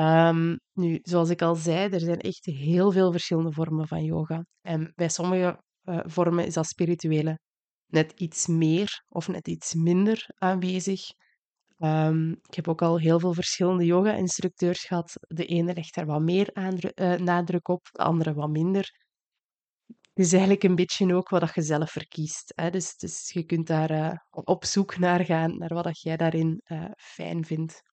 Um, 0.00 0.60
nu, 0.72 0.98
zoals 1.02 1.30
ik 1.30 1.42
al 1.42 1.54
zei, 1.54 1.90
er 1.90 2.00
zijn 2.00 2.18
echt 2.18 2.44
heel 2.44 2.92
veel 2.92 3.10
verschillende 3.10 3.52
vormen 3.52 3.88
van 3.88 4.04
yoga. 4.04 4.44
En 4.60 4.92
bij 4.94 5.08
sommige 5.08 5.62
uh, 5.82 6.00
vormen 6.04 6.46
is 6.46 6.54
dat 6.54 6.66
spirituele 6.66 7.38
net 7.86 8.12
iets 8.12 8.46
meer 8.46 9.02
of 9.08 9.28
net 9.28 9.48
iets 9.48 9.74
minder 9.74 10.24
aanwezig. 10.34 11.00
Um, 11.78 12.30
ik 12.30 12.54
heb 12.54 12.68
ook 12.68 12.82
al 12.82 12.98
heel 12.98 13.20
veel 13.20 13.34
verschillende 13.34 13.84
yoga-instructeurs 13.84 14.84
gehad. 14.84 15.12
De 15.20 15.44
ene 15.44 15.74
legt 15.74 15.94
daar 15.94 16.06
wat 16.06 16.22
meer 16.22 16.50
uh, 16.54 17.14
nadruk 17.14 17.68
op, 17.68 17.88
de 17.90 18.02
andere 18.02 18.34
wat 18.34 18.50
minder. 18.50 18.90
Het 19.86 20.26
is 20.26 20.32
eigenlijk 20.32 20.62
een 20.62 20.74
beetje 20.74 21.14
ook 21.14 21.28
wat 21.28 21.54
je 21.54 21.62
zelf 21.62 21.90
verkiest. 21.90 22.52
Hè? 22.54 22.70
Dus, 22.70 23.30
je 23.32 23.44
kunt 23.44 23.66
daar 23.66 23.90
uh, 23.90 24.12
op 24.30 24.64
zoek 24.64 24.98
naar 24.98 25.24
gaan, 25.24 25.58
naar 25.58 25.74
wat 25.74 26.00
jij 26.00 26.16
daarin 26.16 26.62
fijn 26.96 27.44
vindt. 27.44 27.86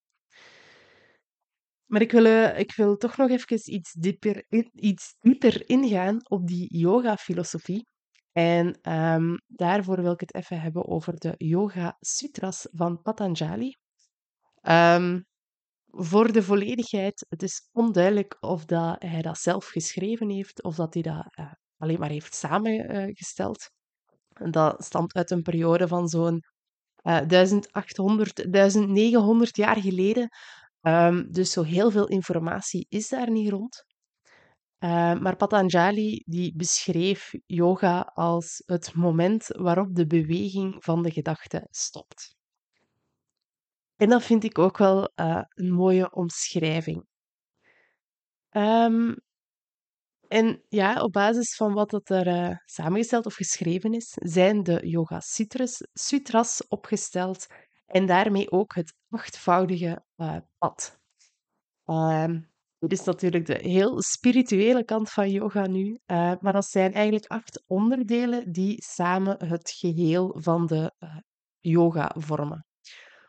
Maar 1.85 2.01
ik 2.01 2.11
wil, 2.11 2.25
uh, 2.25 2.59
ik 2.59 2.75
wil 2.75 2.97
toch 2.97 3.17
nog 3.17 3.29
even 3.29 3.73
iets 3.73 3.93
dieper, 3.93 4.45
iets 4.73 5.15
dieper 5.19 5.69
ingaan 5.69 6.29
op 6.29 6.47
die 6.47 6.77
yoga-filosofie. 6.77 7.87
En 8.31 8.79
um, 8.93 9.37
daarvoor 9.47 10.01
wil 10.01 10.11
ik 10.11 10.19
het 10.19 10.33
even 10.35 10.61
hebben 10.61 10.87
over 10.87 11.17
de 11.17 11.33
Yoga 11.37 11.97
Sutras 11.99 12.67
van 12.71 13.01
Patanjali. 13.01 13.75
Um, 14.61 15.25
voor 15.87 16.31
de 16.31 16.43
volledigheid, 16.43 17.25
het 17.29 17.43
is 17.43 17.69
onduidelijk 17.71 18.37
of 18.39 18.65
dat 18.65 19.01
hij 19.03 19.21
dat 19.21 19.37
zelf 19.37 19.65
geschreven 19.65 20.29
heeft 20.29 20.63
of 20.63 20.75
dat 20.75 20.93
hij 20.93 21.03
dat 21.03 21.37
uh, 21.39 21.51
alleen 21.77 21.99
maar 21.99 22.09
heeft 22.09 22.35
samengesteld. 22.35 23.69
Dat 24.51 24.83
stamt 24.83 25.13
uit 25.15 25.31
een 25.31 25.41
periode 25.41 25.87
van 25.87 26.07
zo'n 26.07 26.43
uh, 27.03 27.27
1800, 27.27 28.51
1900 28.51 29.57
jaar 29.57 29.81
geleden. 29.81 30.29
Um, 30.87 31.31
dus 31.31 31.51
zo 31.51 31.63
heel 31.63 31.91
veel 31.91 32.07
informatie 32.07 32.85
is 32.89 33.09
daar 33.09 33.31
niet 33.31 33.49
rond. 33.49 33.85
Uh, 34.79 35.19
maar 35.19 35.35
Patanjali 35.35 36.23
die 36.25 36.55
beschreef 36.55 37.33
yoga 37.45 37.99
als 38.13 38.63
het 38.65 38.93
moment 38.93 39.47
waarop 39.47 39.95
de 39.95 40.05
beweging 40.05 40.83
van 40.83 41.01
de 41.01 41.11
gedachte 41.11 41.67
stopt. 41.69 42.35
En 43.95 44.09
dat 44.09 44.23
vind 44.23 44.43
ik 44.43 44.57
ook 44.57 44.77
wel 44.77 45.11
uh, 45.15 45.41
een 45.49 45.71
mooie 45.71 46.11
omschrijving. 46.11 47.05
Um, 48.51 49.15
en 50.27 50.63
ja, 50.69 51.01
op 51.01 51.11
basis 51.11 51.55
van 51.55 51.73
wat 51.73 51.89
dat 51.89 52.09
er 52.09 52.27
uh, 52.27 52.57
samengesteld 52.65 53.25
of 53.25 53.33
geschreven 53.33 53.93
is, 53.93 54.11
zijn 54.13 54.63
de 54.63 54.87
Yoga 54.87 55.19
sutras 55.93 56.67
opgesteld 56.67 57.45
en 57.85 58.05
daarmee 58.05 58.51
ook 58.51 58.75
het 58.75 58.93
achtvoudige 59.09 60.03
uh, 60.17 60.37
pad. 60.57 60.99
Um, 61.85 62.53
dit 62.77 62.91
is 62.91 63.03
natuurlijk 63.03 63.45
de 63.45 63.57
heel 63.57 64.01
spirituele 64.01 64.83
kant 64.83 65.11
van 65.11 65.29
yoga 65.29 65.67
nu, 65.67 65.99
uh, 66.05 66.33
maar 66.39 66.53
dat 66.53 66.65
zijn 66.65 66.93
eigenlijk 66.93 67.25
acht 67.25 67.63
onderdelen 67.67 68.51
die 68.51 68.83
samen 68.83 69.45
het 69.45 69.71
geheel 69.71 70.35
van 70.39 70.65
de 70.65 70.93
uh, 70.99 71.17
yoga 71.59 72.15
vormen. 72.17 72.65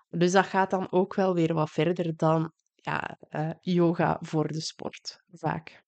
Dus 0.09 0.33
dat 0.33 0.47
gaat 0.47 0.71
dan 0.71 0.93
ook 0.93 1.15
wel 1.15 1.35
weer 1.35 1.55
wat 1.55 1.71
verder 1.71 2.17
dan 2.17 2.53
ja, 2.75 3.19
yoga 3.61 4.19
voor 4.21 4.49
de 4.49 4.61
sport, 4.61 5.21
vaak. 5.33 5.85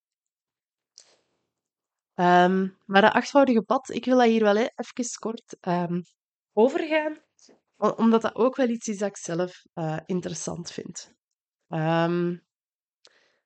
Um, 2.15 2.79
maar 2.85 3.03
dat 3.03 3.13
achtvoudige 3.13 3.63
pad, 3.63 3.91
ik 3.91 4.05
wil 4.05 4.17
dat 4.17 4.27
hier 4.27 4.43
wel 4.43 4.57
even 4.57 5.19
kort 5.19 5.57
um, 5.61 6.03
overgaan, 6.53 7.23
omdat 7.79 8.23
dat 8.23 8.35
ook 8.35 8.57
wel 8.57 8.69
iets 8.69 8.89
is 8.89 8.99
dat 8.99 9.09
ik 9.09 9.17
zelf 9.17 9.63
interessant 10.07 10.71
vind. 10.71 11.17
Um, 11.69 12.47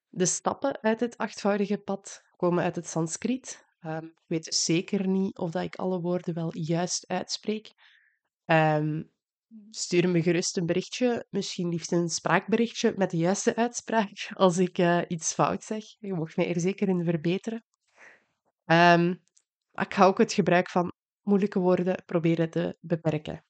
de 0.08 0.26
stappen 0.26 0.82
uit 0.82 1.00
het 1.00 1.16
achtvoudige 1.16 1.78
pad 1.78 2.22
komen 2.36 2.64
uit 2.64 2.76
het 2.76 2.86
Sanskriet. 2.86 3.64
Um, 3.80 4.04
ik 4.04 4.24
weet 4.26 4.44
dus 4.44 4.64
zeker 4.64 5.08
niet 5.08 5.38
of 5.38 5.50
dat 5.50 5.62
ik 5.62 5.76
alle 5.76 6.00
woorden 6.00 6.34
wel 6.34 6.56
juist 6.56 7.06
uitspreek. 7.06 7.72
Um, 8.44 9.10
stuur 9.70 10.08
me 10.08 10.22
gerust 10.22 10.56
een 10.56 10.66
berichtje, 10.66 11.26
misschien 11.30 11.68
liefst 11.68 11.92
een 11.92 12.08
spraakberichtje 12.08 12.94
met 12.96 13.10
de 13.10 13.16
juiste 13.16 13.56
uitspraak 13.56 14.30
als 14.34 14.58
ik 14.58 14.78
uh, 14.78 15.02
iets 15.08 15.34
fout 15.34 15.64
zeg. 15.64 15.84
Je 15.98 16.14
mocht 16.14 16.36
mij 16.36 16.54
er 16.54 16.60
zeker 16.60 16.88
in 16.88 17.04
verbeteren. 17.04 17.64
Ik 19.72 19.94
ga 19.94 20.04
ook 20.04 20.18
het 20.18 20.32
gebruik 20.32 20.70
van 20.70 20.92
moeilijke 21.22 21.58
woorden 21.58 22.02
proberen 22.06 22.50
te 22.50 22.76
beperken. 22.80 23.44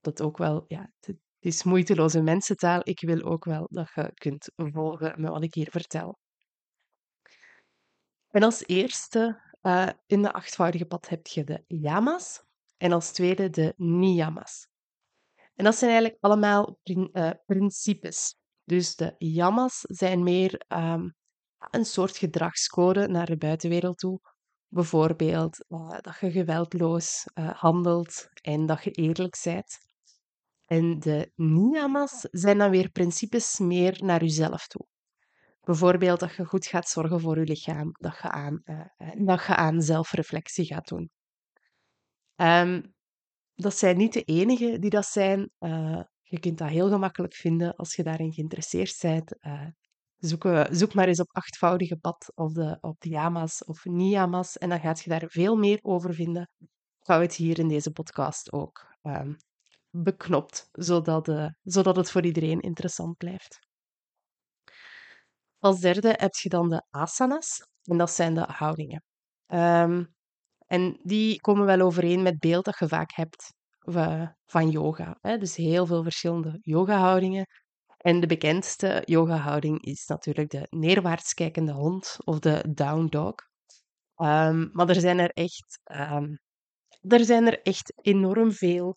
Dat 0.00 0.22
ook 0.22 0.38
wel 0.38 0.64
ja, 0.68 0.92
het 1.00 1.16
is 1.38 1.62
moeiteloze 1.62 2.22
mensentaal. 2.22 2.80
Ik 2.82 3.00
wil 3.00 3.22
ook 3.22 3.44
wel 3.44 3.66
dat 3.70 3.90
je 3.94 4.12
kunt 4.14 4.50
volgen 4.56 5.20
met 5.20 5.30
wat 5.30 5.42
ik 5.42 5.54
hier 5.54 5.70
vertel. 5.70 6.18
En 8.28 8.42
als 8.42 8.66
eerste 8.66 9.40
uh, 9.62 9.88
in 10.06 10.22
de 10.22 10.32
achtvoudige 10.32 10.86
pad 10.86 11.08
heb 11.08 11.26
je 11.26 11.44
de 11.44 11.64
yamas 11.66 12.42
en 12.76 12.92
als 12.92 13.12
tweede 13.12 13.50
de 13.50 13.74
niyamas. 13.76 14.68
En 15.54 15.64
dat 15.64 15.76
zijn 15.76 15.90
eigenlijk 15.90 16.22
allemaal 16.22 16.78
uh, 16.84 17.30
principes. 17.46 18.36
Dus 18.64 18.96
de 18.96 19.14
yamas 19.18 19.80
zijn 19.80 20.22
meer 20.22 20.64
um, 20.68 21.14
een 21.70 21.84
soort 21.84 22.16
gedragscode 22.16 23.08
naar 23.08 23.26
de 23.26 23.36
buitenwereld 23.36 23.98
toe. 23.98 24.20
Bijvoorbeeld 24.68 25.64
uh, 25.68 25.98
dat 26.00 26.18
je 26.20 26.30
geweldloos 26.30 27.24
handelt 27.34 28.28
en 28.42 28.66
dat 28.66 28.84
je 28.84 28.90
eerlijk 28.90 29.40
bent. 29.44 29.78
En 30.64 30.98
de 30.98 31.32
niyamas 31.34 32.26
zijn 32.30 32.58
dan 32.58 32.70
weer 32.70 32.90
principes 32.90 33.58
meer 33.58 34.04
naar 34.04 34.20
jezelf 34.20 34.66
toe. 34.66 34.86
Bijvoorbeeld 35.60 36.20
dat 36.20 36.34
je 36.34 36.44
goed 36.44 36.66
gaat 36.66 36.88
zorgen 36.88 37.20
voor 37.20 37.38
je 37.38 37.44
lichaam, 37.44 37.90
dat 37.92 38.18
je 38.22 38.30
aan, 38.30 38.62
uh, 38.64 38.86
dat 39.26 39.46
je 39.46 39.56
aan 39.56 39.82
zelfreflectie 39.82 40.64
gaat 40.64 40.88
doen. 40.88 41.10
Um, 42.36 42.94
dat 43.54 43.76
zijn 43.76 43.96
niet 43.96 44.12
de 44.12 44.22
enige 44.22 44.78
die 44.78 44.90
dat 44.90 45.06
zijn. 45.06 45.50
Je 46.22 46.40
kunt 46.40 46.58
dat 46.58 46.68
heel 46.68 46.88
gemakkelijk 46.88 47.34
vinden 47.34 47.76
als 47.76 47.94
je 47.94 48.02
daarin 48.02 48.32
geïnteresseerd 48.32 48.98
bent. 49.00 49.34
Zoek, 50.18 50.66
zoek, 50.70 50.94
maar 50.94 51.06
eens 51.08 51.20
op 51.20 51.28
achtvoudige 51.30 51.96
pad 51.96 52.32
of 52.34 52.52
de, 52.52 52.78
op 52.80 53.00
de 53.00 53.08
yamas 53.08 53.64
of 53.64 53.84
niyamas 53.84 54.58
en 54.58 54.68
dan 54.68 54.80
gaat 54.80 55.00
je 55.00 55.10
daar 55.10 55.24
veel 55.26 55.56
meer 55.56 55.78
over 55.82 56.14
vinden. 56.14 56.50
Ik 57.00 57.06
hou 57.06 57.22
het 57.22 57.34
hier 57.34 57.58
in 57.58 57.68
deze 57.68 57.90
podcast 57.90 58.52
ook 58.52 58.96
um, 59.02 59.36
beknopt, 59.90 60.68
zodat, 60.72 61.28
uh, 61.28 61.48
zodat 61.62 61.96
het 61.96 62.10
voor 62.10 62.24
iedereen 62.24 62.60
interessant 62.60 63.16
blijft. 63.16 63.58
Als 65.58 65.80
derde 65.80 66.14
heb 66.16 66.34
je 66.34 66.48
dan 66.48 66.68
de 66.68 66.82
asanas, 66.90 67.66
en 67.82 67.98
dat 67.98 68.10
zijn 68.10 68.34
de 68.34 68.44
houdingen. 68.48 69.02
Um, 69.46 70.14
en 70.66 71.00
die 71.02 71.40
komen 71.40 71.66
wel 71.66 71.80
overeen 71.80 72.22
met 72.22 72.38
beeld 72.38 72.64
dat 72.64 72.78
je 72.78 72.88
vaak 72.88 73.12
hebt 73.12 73.52
van 74.46 74.70
yoga. 74.70 75.18
Dus 75.20 75.56
heel 75.56 75.86
veel 75.86 76.02
verschillende 76.02 76.58
yoga-houdingen. 76.60 77.46
En 77.98 78.20
de 78.20 78.26
bekendste 78.26 79.02
yoga-houding 79.04 79.82
is 79.84 80.06
natuurlijk 80.06 80.50
de 80.50 80.66
neerwaarts 80.70 81.34
kijkende 81.34 81.72
hond 81.72 82.16
of 82.24 82.38
de 82.38 82.64
down 82.74 83.06
dog. 83.06 83.34
Um, 84.16 84.70
maar 84.72 84.88
er 84.88 85.00
zijn 85.00 85.18
er 85.18 85.30
echt, 85.30 85.80
um, 85.84 86.38
er 87.00 87.24
zijn 87.24 87.46
er 87.46 87.62
echt 87.62 87.92
enorm 88.02 88.52
veel. 88.52 88.96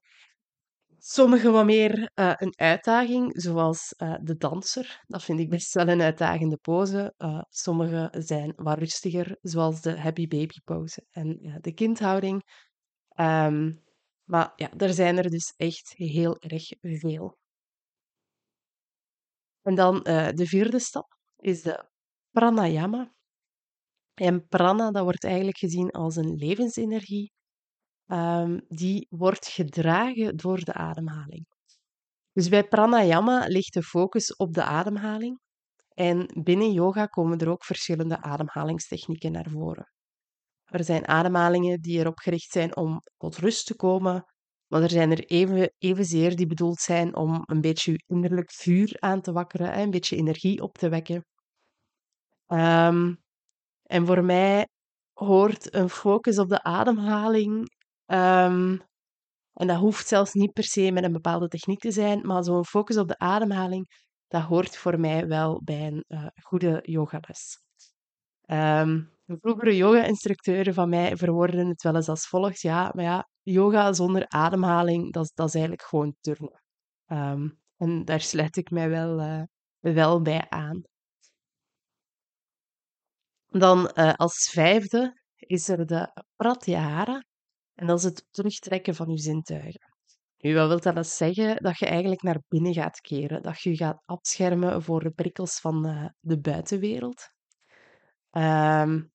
Sommige 0.98 1.52
wat 1.52 1.66
meer 1.66 2.12
uh, 2.16 2.34
een 2.36 2.54
uitdaging, 2.56 3.42
zoals 3.42 3.94
uh, 3.98 4.16
de 4.22 4.36
danser. 4.38 5.04
Dat 5.08 5.24
vind 5.24 5.40
ik 5.40 5.50
best 5.50 5.74
wel 5.74 5.88
een 5.88 6.02
uitdagende 6.02 6.58
pose. 6.58 7.14
Uh, 7.18 7.42
sommige 7.50 8.14
zijn 8.18 8.54
wat 8.56 8.78
rustiger, 8.78 9.38
zoals 9.42 9.82
de 9.82 10.00
happy 10.00 10.28
baby 10.28 10.60
pose 10.64 11.06
en 11.12 11.58
de 11.62 11.74
kindhouding. 11.74 12.44
Um, 13.16 13.84
maar 14.24 14.54
ja, 14.56 14.72
er 14.78 14.94
zijn 14.94 15.18
er 15.18 15.30
dus 15.30 15.54
echt 15.58 15.94
heel 15.96 16.38
erg 16.40 16.64
veel. 16.82 17.38
En 19.62 19.76
dan 19.76 20.00
de 20.34 20.46
vierde 20.46 20.80
stap 20.80 21.18
is 21.36 21.62
de 21.62 21.90
pranayama. 22.30 23.14
En 24.14 24.48
prana, 24.48 24.92
dat 24.92 25.04
wordt 25.04 25.24
eigenlijk 25.24 25.58
gezien 25.58 25.92
als 25.92 26.16
een 26.16 26.36
levensenergie 26.36 27.32
um, 28.08 28.66
die 28.68 29.08
wordt 29.10 29.48
gedragen 29.48 30.36
door 30.36 30.60
de 30.64 30.74
ademhaling. 30.74 31.46
Dus 32.32 32.50
bij 32.50 32.68
pranayama 32.68 33.46
ligt 33.48 33.74
de 33.74 33.84
focus 33.84 34.36
op 34.36 34.54
de 34.54 34.64
ademhaling. 34.64 35.40
En 35.94 36.42
binnen 36.44 36.72
yoga 36.72 37.06
komen 37.06 37.38
er 37.38 37.50
ook 37.50 37.66
verschillende 37.66 38.22
ademhalingstechnieken 38.22 39.32
naar 39.32 39.50
voren. 39.50 39.92
Er 40.64 40.84
zijn 40.84 41.08
ademhalingen 41.08 41.82
die 41.82 42.00
erop 42.00 42.18
gericht 42.18 42.52
zijn 42.52 42.76
om 42.76 43.02
tot 43.18 43.38
rust 43.38 43.66
te 43.66 43.76
komen, 43.76 44.24
maar 44.72 44.82
er 44.82 44.90
zijn 44.90 45.12
er 45.12 45.26
even, 45.26 45.74
evenzeer 45.78 46.36
die 46.36 46.46
bedoeld 46.46 46.80
zijn 46.80 47.16
om 47.16 47.44
een 47.46 47.62
beetje 47.62 47.92
je 47.92 48.04
innerlijk 48.08 48.52
vuur 48.52 48.96
aan 49.00 49.22
te 49.22 49.32
wakkeren, 49.32 49.80
een 49.80 49.90
beetje 49.90 50.16
energie 50.16 50.62
op 50.62 50.78
te 50.78 50.90
wekken. 50.90 51.26
Um, 52.48 53.18
en 53.84 54.06
voor 54.06 54.24
mij 54.24 54.68
hoort 55.14 55.74
een 55.74 55.90
focus 55.90 56.40
op 56.40 56.50
de 56.50 56.64
ademhaling 56.64 57.70
Um, 58.12 58.82
en 59.54 59.68
dat 59.68 59.78
hoeft 59.78 60.08
zelfs 60.08 60.34
niet 60.34 60.54
per 60.54 60.64
se 60.64 60.92
met 60.92 61.04
een 61.04 61.12
bepaalde 61.12 61.48
techniek 61.48 61.80
te 61.80 61.92
zijn, 61.92 62.28
maar 62.28 62.44
zo'n 62.44 62.66
focus 62.66 62.98
op 62.98 63.08
de 63.08 63.18
ademhaling, 63.18 63.88
dat 64.28 64.42
hoort 64.42 64.78
voor 64.78 65.00
mij 65.00 65.28
wel 65.28 65.62
bij 65.64 65.88
een 65.88 66.04
uh, 66.08 66.26
goede 66.44 66.80
yogales. 66.82 67.60
Um, 68.46 69.12
vroegere 69.40 69.76
yoga-instructeuren 69.76 70.74
van 70.74 70.90
mij 70.90 71.18
verwoorden 71.18 71.68
het 71.68 71.82
wel 71.82 71.96
eens 71.96 72.10
als 72.10 72.28
volgt. 72.28 72.62
Ja, 72.62 72.92
maar 72.96 73.04
ja, 73.04 73.30
yoga 73.42 73.94
zonder 73.94 74.28
ademhaling, 74.28 75.14
dat, 75.14 75.32
dat 75.34 75.48
is 75.48 75.54
eigenlijk 75.54 75.84
gewoon 75.84 76.16
turnen. 76.20 76.62
Um, 77.08 77.60
en 77.78 78.06
daar 78.06 78.22
sluit 78.22 78.58
ik 78.58 78.70
mij 78.70 78.90
wel, 78.90 79.20
uh, 79.20 79.44
wel 79.80 80.22
bij 80.22 80.50
aan. 80.50 80.82
Dan 83.48 83.92
uh, 83.96 84.14
als 84.14 84.50
vijfde 84.52 85.22
is 85.36 85.68
er 85.70 85.86
de 85.86 86.24
pratyahara. 86.36 87.24
En 87.74 87.88
dat 87.88 87.98
is 87.98 88.04
het 88.04 88.26
terugtrekken 88.30 88.96
van 88.96 89.10
je 89.10 89.18
zintuigen. 89.18 89.90
Nu, 90.38 90.56
wat 90.56 90.68
wil 90.68 90.80
dat 90.80 90.96
dus 90.96 91.18
zeggen? 91.18 91.56
Dat 91.56 91.78
je 91.80 91.86
eigenlijk 91.86 92.22
naar 92.22 92.42
binnen 92.48 92.74
gaat 92.74 93.00
keren. 93.00 93.42
Dat 93.42 93.62
je 93.62 93.70
je 93.70 93.76
gaat 93.76 94.02
afschermen 94.06 94.84
voor 94.84 95.04
de 95.04 95.12
prikkels 95.12 95.60
van 95.60 95.82
de, 95.82 96.14
de 96.20 96.40
buitenwereld. 96.40 97.30
Um, 98.32 99.11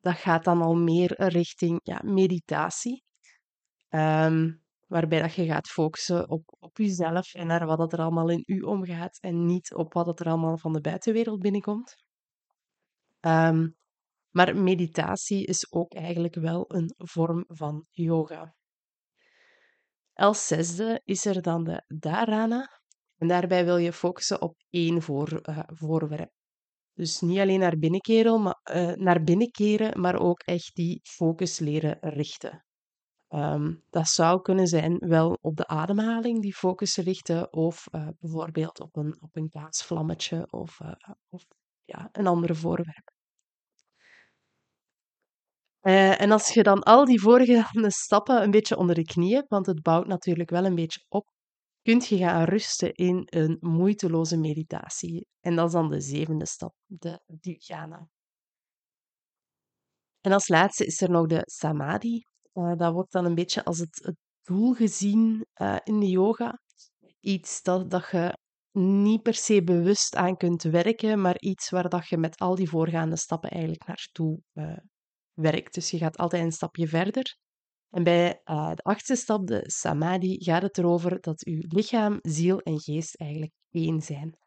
dat 0.00 0.14
gaat 0.14 0.44
dan 0.44 0.62
al 0.62 0.74
meer 0.74 1.14
richting 1.16 1.80
ja, 1.82 2.00
meditatie. 2.04 3.04
Um, 3.88 4.62
waarbij 4.86 5.20
dat 5.20 5.34
je 5.34 5.46
gaat 5.46 5.68
focussen 5.68 6.28
op, 6.28 6.56
op 6.58 6.78
jezelf 6.78 7.34
en 7.34 7.46
naar 7.46 7.66
wat 7.66 7.92
er 7.92 8.00
allemaal 8.00 8.28
in 8.28 8.42
u 8.46 8.60
omgaat 8.60 9.18
en 9.20 9.46
niet 9.46 9.74
op 9.74 9.92
wat 9.92 10.20
er 10.20 10.26
allemaal 10.26 10.58
van 10.58 10.72
de 10.72 10.80
buitenwereld 10.80 11.40
binnenkomt. 11.40 11.96
Um, 13.20 13.76
maar 14.30 14.56
meditatie 14.56 15.46
is 15.46 15.72
ook 15.72 15.94
eigenlijk 15.94 16.34
wel 16.34 16.64
een 16.68 16.94
vorm 16.96 17.44
van 17.48 17.86
yoga. 17.90 18.54
Als 20.12 20.46
zesde 20.46 21.00
is 21.04 21.24
er 21.24 21.42
dan 21.42 21.64
de 21.64 21.84
dharana. 21.86 22.80
En 23.16 23.28
daarbij 23.28 23.64
wil 23.64 23.76
je 23.76 23.92
focussen 23.92 24.42
op 24.42 24.56
één 24.70 25.02
voor, 25.02 25.48
uh, 25.48 25.58
voorwerp. 25.66 26.32
Dus 27.00 27.20
niet 27.20 27.38
alleen 27.38 27.60
naar 27.60 27.78
binnen, 27.78 28.00
keren, 28.00 28.42
maar, 28.42 28.60
uh, 28.74 28.92
naar 28.92 29.22
binnen 29.22 29.50
keren, 29.50 30.00
maar 30.00 30.20
ook 30.20 30.40
echt 30.40 30.74
die 30.74 31.00
focus 31.02 31.58
leren 31.58 31.98
richten. 32.00 32.64
Um, 33.28 33.82
dat 33.90 34.08
zou 34.08 34.42
kunnen 34.42 34.66
zijn 34.66 34.98
wel 34.98 35.38
op 35.40 35.56
de 35.56 35.66
ademhaling, 35.66 36.42
die 36.42 36.54
focus 36.54 36.96
richten, 36.96 37.52
of 37.52 37.86
uh, 37.90 38.08
bijvoorbeeld 38.18 38.80
op 38.80 38.96
een, 38.96 39.16
op 39.20 39.36
een 39.36 39.48
kaasvlammetje 39.48 40.46
of, 40.50 40.80
of 41.28 41.44
ja, 41.84 42.08
een 42.12 42.26
ander 42.26 42.56
voorwerp. 42.56 43.12
En 45.80 46.30
als 46.30 46.54
je 46.54 46.62
dan 46.62 46.82
al 46.82 47.04
die 47.04 47.20
voorgaande 47.20 47.90
stappen 47.90 48.42
een 48.42 48.50
beetje 48.50 48.76
onder 48.76 48.94
de 48.94 49.04
knie 49.04 49.34
hebt, 49.34 49.48
want 49.48 49.66
het 49.66 49.82
bouwt 49.82 50.06
natuurlijk 50.06 50.50
wel 50.50 50.64
een 50.64 50.74
beetje 50.74 51.04
op, 51.08 51.26
kunt 51.82 52.06
je 52.06 52.16
gaan 52.16 52.44
rusten 52.44 52.94
in 52.94 53.22
een 53.24 53.56
moeiteloze 53.60 54.36
meditatie. 54.36 55.26
En 55.40 55.56
dat 55.56 55.66
is 55.66 55.72
dan 55.72 55.90
de 55.90 56.00
zevende 56.00 56.46
stap, 56.46 56.74
de 56.86 57.20
dhyana. 57.26 58.08
En 60.20 60.32
als 60.32 60.48
laatste 60.48 60.84
is 60.86 61.00
er 61.00 61.10
nog 61.10 61.26
de 61.26 61.42
samadhi. 61.44 62.22
Uh, 62.54 62.76
dat 62.76 62.92
wordt 62.92 63.12
dan 63.12 63.24
een 63.24 63.34
beetje 63.34 63.64
als 63.64 63.78
het, 63.78 64.00
het 64.02 64.16
doel 64.42 64.74
gezien 64.74 65.46
uh, 65.60 65.76
in 65.84 66.00
de 66.00 66.08
yoga. 66.08 66.60
Iets 67.20 67.62
dat, 67.62 67.90
dat 67.90 68.08
je 68.10 68.38
niet 68.72 69.22
per 69.22 69.34
se 69.34 69.64
bewust 69.64 70.16
aan 70.16 70.36
kunt 70.36 70.62
werken, 70.62 71.20
maar 71.20 71.38
iets 71.38 71.70
waar 71.70 71.88
dat 71.88 72.08
je 72.08 72.16
met 72.16 72.38
al 72.38 72.54
die 72.54 72.68
voorgaande 72.68 73.16
stappen 73.16 73.50
eigenlijk 73.50 73.86
naartoe 73.86 74.40
uh, 74.52 74.76
werkt. 75.32 75.74
Dus 75.74 75.90
je 75.90 75.98
gaat 75.98 76.16
altijd 76.16 76.44
een 76.44 76.52
stapje 76.52 76.88
verder. 76.88 77.36
En 77.90 78.02
bij 78.02 78.40
uh, 78.44 78.74
de 78.74 78.82
achtste 78.82 79.16
stap, 79.16 79.46
de 79.46 79.62
samadhi, 79.66 80.44
gaat 80.44 80.62
het 80.62 80.78
erover 80.78 81.20
dat 81.20 81.40
je 81.40 81.64
lichaam, 81.68 82.18
ziel 82.22 82.60
en 82.60 82.80
geest 82.80 83.14
eigenlijk 83.14 83.52
één 83.70 84.00
zijn. 84.00 84.38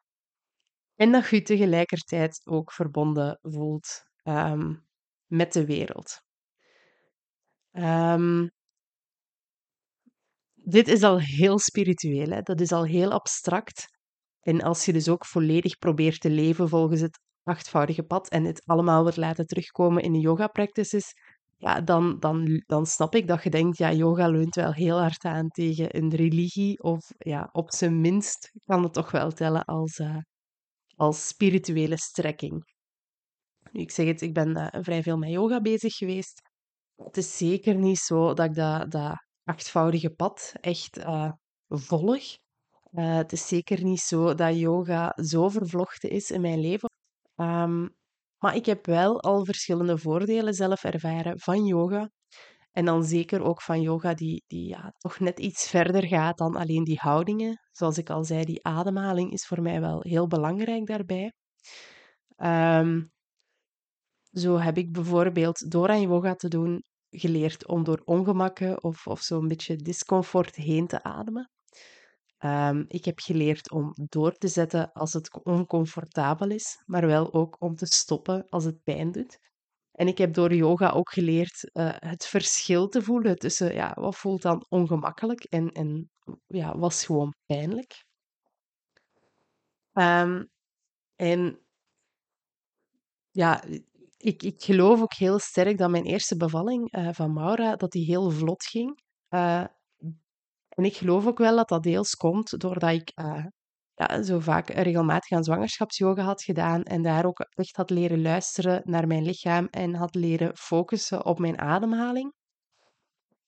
En 0.95 1.11
dat 1.11 1.29
je 1.29 1.41
tegelijkertijd 1.41 2.41
ook 2.43 2.71
verbonden 2.71 3.39
voelt 3.41 4.03
um, 4.23 4.85
met 5.25 5.53
de 5.53 5.65
wereld. 5.65 6.21
Um, 7.71 8.51
dit 10.53 10.87
is 10.87 11.03
al 11.03 11.19
heel 11.19 11.59
spiritueel, 11.59 12.29
hè? 12.29 12.41
dat 12.41 12.61
is 12.61 12.71
al 12.71 12.85
heel 12.85 13.11
abstract. 13.11 13.87
En 14.39 14.61
als 14.61 14.85
je 14.85 14.93
dus 14.93 15.09
ook 15.09 15.25
volledig 15.25 15.77
probeert 15.77 16.19
te 16.19 16.29
leven 16.29 16.69
volgens 16.69 17.01
het 17.01 17.19
achtvoudige 17.43 18.03
pad 18.03 18.29
en 18.29 18.43
het 18.43 18.65
allemaal 18.65 19.01
wordt 19.01 19.17
laten 19.17 19.45
terugkomen 19.45 20.03
in 20.03 20.13
de 20.13 20.19
yoga 20.19 20.47
practices, 20.47 21.13
ja, 21.63 21.81
dan, 21.81 22.19
dan, 22.19 22.63
dan 22.65 22.85
snap 22.85 23.15
ik 23.15 23.27
dat 23.27 23.43
je 23.43 23.49
denkt, 23.49 23.77
ja, 23.77 23.91
yoga 23.91 24.27
leunt 24.27 24.55
wel 24.55 24.73
heel 24.73 24.99
hard 24.99 25.23
aan 25.23 25.49
tegen 25.49 25.97
een 25.97 26.15
religie, 26.15 26.83
of 26.83 27.05
ja, 27.17 27.49
op 27.51 27.71
zijn 27.71 28.01
minst 28.01 28.51
kan 28.65 28.83
het 28.83 28.93
toch 28.93 29.11
wel 29.11 29.31
tellen 29.31 29.65
als, 29.65 29.97
uh, 29.97 30.17
als 30.95 31.27
spirituele 31.27 31.97
strekking. 31.97 32.63
Nu, 33.71 33.81
ik 33.81 33.91
zeg 33.91 34.05
het, 34.05 34.21
ik 34.21 34.33
ben 34.33 34.57
uh, 34.57 34.67
vrij 34.71 35.03
veel 35.03 35.17
met 35.17 35.29
yoga 35.29 35.61
bezig 35.61 35.93
geweest. 35.93 36.41
Het 36.95 37.17
is 37.17 37.37
zeker 37.37 37.75
niet 37.75 37.99
zo 37.99 38.33
dat 38.33 38.45
ik 38.45 38.55
dat, 38.55 38.91
dat 38.91 39.25
achtvoudige 39.43 40.09
pad 40.09 40.53
echt 40.61 40.97
uh, 40.97 41.31
volg. 41.67 42.23
het 42.91 43.31
is 43.31 43.47
zeker 43.47 43.83
niet 43.83 43.99
zo 43.99 44.35
dat 44.35 44.57
yoga 44.57 45.17
zo 45.23 45.49
vervlochten 45.49 46.09
is 46.09 46.31
in 46.31 46.41
mijn 46.41 46.59
leven. 46.59 46.89
Um, 47.35 47.95
maar 48.43 48.55
ik 48.55 48.65
heb 48.65 48.85
wel 48.85 49.21
al 49.21 49.45
verschillende 49.45 49.97
voordelen 49.97 50.53
zelf 50.53 50.83
ervaren 50.83 51.39
van 51.39 51.65
yoga. 51.65 52.09
En 52.71 52.85
dan 52.85 53.03
zeker 53.03 53.41
ook 53.41 53.61
van 53.61 53.81
yoga 53.81 54.13
die, 54.13 54.43
die 54.47 54.67
ja, 54.67 54.93
toch 54.97 55.19
net 55.19 55.39
iets 55.39 55.69
verder 55.69 56.07
gaat 56.07 56.37
dan 56.37 56.55
alleen 56.55 56.83
die 56.83 56.99
houdingen. 57.01 57.59
Zoals 57.71 57.97
ik 57.97 58.09
al 58.09 58.23
zei, 58.23 58.45
die 58.45 58.63
ademhaling 58.65 59.31
is 59.31 59.45
voor 59.45 59.61
mij 59.61 59.81
wel 59.81 60.01
heel 60.01 60.27
belangrijk 60.27 60.85
daarbij. 60.85 61.33
Um, 62.37 63.11
zo 64.31 64.57
heb 64.57 64.77
ik 64.77 64.91
bijvoorbeeld 64.91 65.71
door 65.71 65.89
aan 65.89 66.01
yoga 66.01 66.35
te 66.35 66.47
doen 66.47 66.83
geleerd 67.09 67.67
om 67.67 67.83
door 67.83 68.01
ongemakken 68.05 68.83
of, 68.83 69.07
of 69.07 69.21
zo'n 69.21 69.47
beetje 69.47 69.75
discomfort 69.75 70.55
heen 70.55 70.87
te 70.87 71.03
ademen. 71.03 71.52
Um, 72.45 72.85
ik 72.87 73.05
heb 73.05 73.19
geleerd 73.19 73.71
om 73.71 73.93
door 74.09 74.33
te 74.33 74.47
zetten 74.47 74.91
als 74.91 75.13
het 75.13 75.43
oncomfortabel 75.43 76.49
is, 76.49 76.83
maar 76.85 77.05
wel 77.07 77.33
ook 77.33 77.61
om 77.61 77.75
te 77.75 77.85
stoppen 77.85 78.49
als 78.49 78.63
het 78.63 78.83
pijn 78.83 79.11
doet. 79.11 79.37
En 79.91 80.07
ik 80.07 80.17
heb 80.17 80.33
door 80.33 80.53
yoga 80.53 80.89
ook 80.89 81.11
geleerd 81.11 81.69
uh, 81.73 81.93
het 81.95 82.25
verschil 82.25 82.87
te 82.87 83.01
voelen 83.01 83.35
tussen 83.35 83.73
ja, 83.73 83.93
wat 83.95 84.15
voelt 84.15 84.41
dan 84.41 84.65
ongemakkelijk 84.69 85.43
en, 85.43 85.71
en 85.71 86.09
ja, 86.47 86.77
was 86.77 87.05
gewoon 87.05 87.33
pijnlijk. 87.45 88.05
Um, 89.93 90.49
en 91.15 91.59
ja, 93.31 93.63
ik, 94.17 94.43
ik 94.43 94.63
geloof 94.63 95.01
ook 95.01 95.13
heel 95.13 95.39
sterk 95.39 95.77
dat 95.77 95.89
mijn 95.89 96.05
eerste 96.05 96.37
bevalling 96.37 96.95
uh, 96.95 97.09
van 97.11 97.33
Maura 97.33 97.75
dat 97.75 97.91
die 97.91 98.05
heel 98.05 98.31
vlot 98.31 98.65
ging. 98.65 99.01
Uh, 99.29 99.65
en 100.75 100.83
ik 100.83 100.95
geloof 100.95 101.27
ook 101.27 101.37
wel 101.37 101.55
dat 101.55 101.69
dat 101.69 101.83
deels 101.83 102.15
komt 102.15 102.59
doordat 102.59 102.91
ik 102.91 103.11
uh, 103.15 103.45
ja, 103.93 104.23
zo 104.23 104.39
vaak 104.39 104.69
regelmatig 104.69 105.31
aan 105.31 105.43
zwangerschapsyoga 105.43 106.23
had 106.23 106.43
gedaan 106.43 106.83
en 106.83 107.01
daar 107.01 107.25
ook 107.25 107.39
echt 107.39 107.75
had 107.75 107.89
leren 107.89 108.21
luisteren 108.21 108.81
naar 108.83 109.07
mijn 109.07 109.23
lichaam 109.23 109.67
en 109.71 109.95
had 109.95 110.15
leren 110.15 110.57
focussen 110.57 111.25
op 111.25 111.39
mijn 111.39 111.59
ademhaling. 111.59 112.33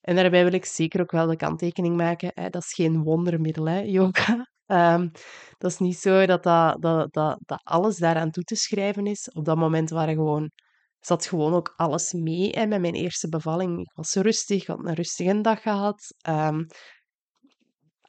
En 0.01 0.15
daarbij 0.15 0.43
wil 0.43 0.53
ik 0.53 0.65
zeker 0.65 1.01
ook 1.01 1.11
wel 1.11 1.27
de 1.27 1.35
kanttekening 1.35 1.95
maken, 1.95 2.31
hè, 2.33 2.49
dat 2.49 2.63
is 2.63 2.73
geen 2.73 3.03
wondermiddel, 3.03 3.65
hè, 3.65 3.79
yoga. 3.79 4.47
Ehm, 4.65 5.09
dat 5.57 5.71
is 5.71 5.77
niet 5.77 5.97
zo 5.97 6.25
dat, 6.25 6.43
dat, 6.43 6.81
dat, 6.81 7.11
dat, 7.11 7.61
alles 7.63 7.97
daaraan 7.97 8.31
toe 8.31 8.43
te 8.43 8.55
schrijven 8.55 9.07
is. 9.07 9.31
Op 9.31 9.45
dat 9.45 9.57
moment 9.57 9.89
waren 9.89 10.13
gewoon, 10.15 10.51
zat 10.99 11.25
gewoon 11.25 11.53
ook 11.53 11.73
alles 11.75 12.13
mee 12.13 12.49
hè, 12.49 12.65
met 12.65 12.81
mijn 12.81 12.93
eerste 12.93 13.29
bevalling. 13.29 13.79
Ik 13.79 13.91
was 13.93 14.13
rustig, 14.13 14.65
had 14.67 14.85
een 14.85 14.93
rustige 14.93 15.41
dag 15.41 15.61
gehad. 15.61 16.15
Ehm, 16.21 16.63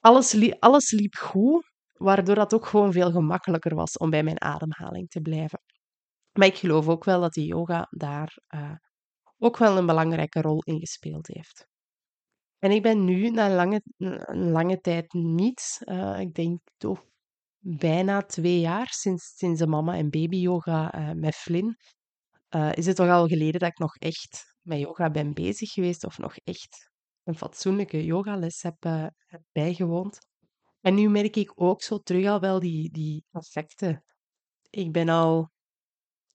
alles, 0.07 0.59
alles 0.59 0.91
liep 0.91 1.15
goed, 1.15 1.71
waardoor 1.93 2.35
dat 2.35 2.55
ook 2.55 2.67
gewoon 2.67 2.93
veel 2.93 3.11
gemakkelijker 3.11 3.75
was 3.75 3.97
om 3.97 4.11
bij 4.11 4.23
mijn 4.23 4.41
ademhaling 4.41 5.09
te 5.09 5.21
blijven. 5.21 5.61
Maar 6.33 6.47
ik 6.47 6.57
geloof 6.57 6.89
ook 6.89 7.05
wel 7.05 7.21
dat 7.21 7.33
die 7.33 7.47
yoga 7.47 7.87
daar 7.91 8.39
uh, 8.55 8.75
ook 9.39 9.57
wel 9.57 9.77
een 9.77 9.87
belangrijke 9.87 10.41
rol 10.41 10.63
in 10.63 10.79
gespeeld 10.79 11.27
heeft. 11.27 11.67
En 12.59 12.71
ik 12.71 12.83
ben 12.83 13.05
nu 13.05 13.31
na 13.31 13.55
lange, 13.55 13.83
een 13.97 14.51
lange 14.51 14.81
tijd 14.81 15.13
niet, 15.13 15.81
uh, 15.85 16.21
ik 16.21 16.35
denk 16.35 16.61
toch 16.77 17.05
bijna 17.59 18.23
twee 18.23 18.61
jaar 18.61 18.89
sinds, 18.89 19.37
sinds 19.37 19.61
de 19.61 19.67
mama- 19.67 19.97
en 19.97 20.11
baby-yoga 20.11 20.99
uh, 20.99 21.13
met 21.13 21.35
Flynn, 21.35 21.77
is 22.75 22.87
het 22.87 22.97
toch 22.97 23.09
al 23.09 23.27
geleden 23.27 23.61
dat 23.61 23.71
ik 23.71 23.79
nog 23.79 23.97
echt 23.97 24.55
met 24.63 24.79
yoga 24.79 25.11
ben 25.11 25.35
bezig 25.35 25.71
geweest 25.71 26.05
of 26.05 26.19
nog 26.19 26.37
echt 26.37 26.91
een 27.27 27.37
fatsoenlijke 27.37 28.05
yogales 28.05 28.63
heb, 28.63 28.83
heb 29.17 29.43
bijgewoond. 29.53 30.19
En 30.81 30.95
nu 30.95 31.09
merk 31.09 31.37
ik 31.37 31.53
ook 31.55 31.83
zo 31.83 31.99
terug 31.99 32.27
al 32.27 32.41
wel 32.41 32.61
die, 32.61 32.91
die 32.91 33.25
effecten. 33.31 34.05
Ik 34.71 34.93
ben 34.93 35.09
al 35.09 35.51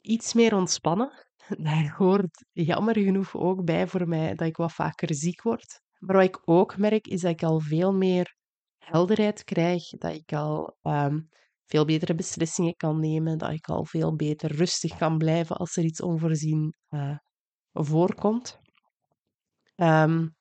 iets 0.01 0.33
meer 0.33 0.55
ontspannen. 0.55 1.11
Daar 1.67 1.95
hoort 1.97 2.45
jammer 2.51 2.97
genoeg 2.97 3.35
ook 3.35 3.65
bij 3.65 3.87
voor 3.87 4.07
mij 4.07 4.35
dat 4.35 4.47
ik 4.47 4.57
wat 4.57 4.73
vaker 4.73 5.15
ziek 5.15 5.41
word. 5.41 5.81
Maar 5.99 6.15
wat 6.15 6.25
ik 6.25 6.41
ook 6.45 6.77
merk, 6.77 7.07
is 7.07 7.21
dat 7.21 7.31
ik 7.31 7.43
al 7.43 7.59
veel 7.59 7.93
meer 7.93 8.35
helderheid 8.77 9.43
krijg, 9.43 9.89
dat 9.89 10.13
ik 10.13 10.33
al 10.33 10.77
um, 10.81 11.29
veel 11.65 11.85
betere 11.85 12.15
beslissingen 12.15 12.75
kan 12.75 12.99
nemen, 12.99 13.37
dat 13.37 13.51
ik 13.51 13.67
al 13.67 13.85
veel 13.85 14.15
beter 14.15 14.55
rustig 14.55 14.97
kan 14.97 15.17
blijven 15.17 15.55
als 15.55 15.77
er 15.77 15.83
iets 15.83 16.01
onvoorzien 16.01 16.75
uh, 16.89 17.17
voorkomt. 17.71 18.59
Um, 19.75 20.35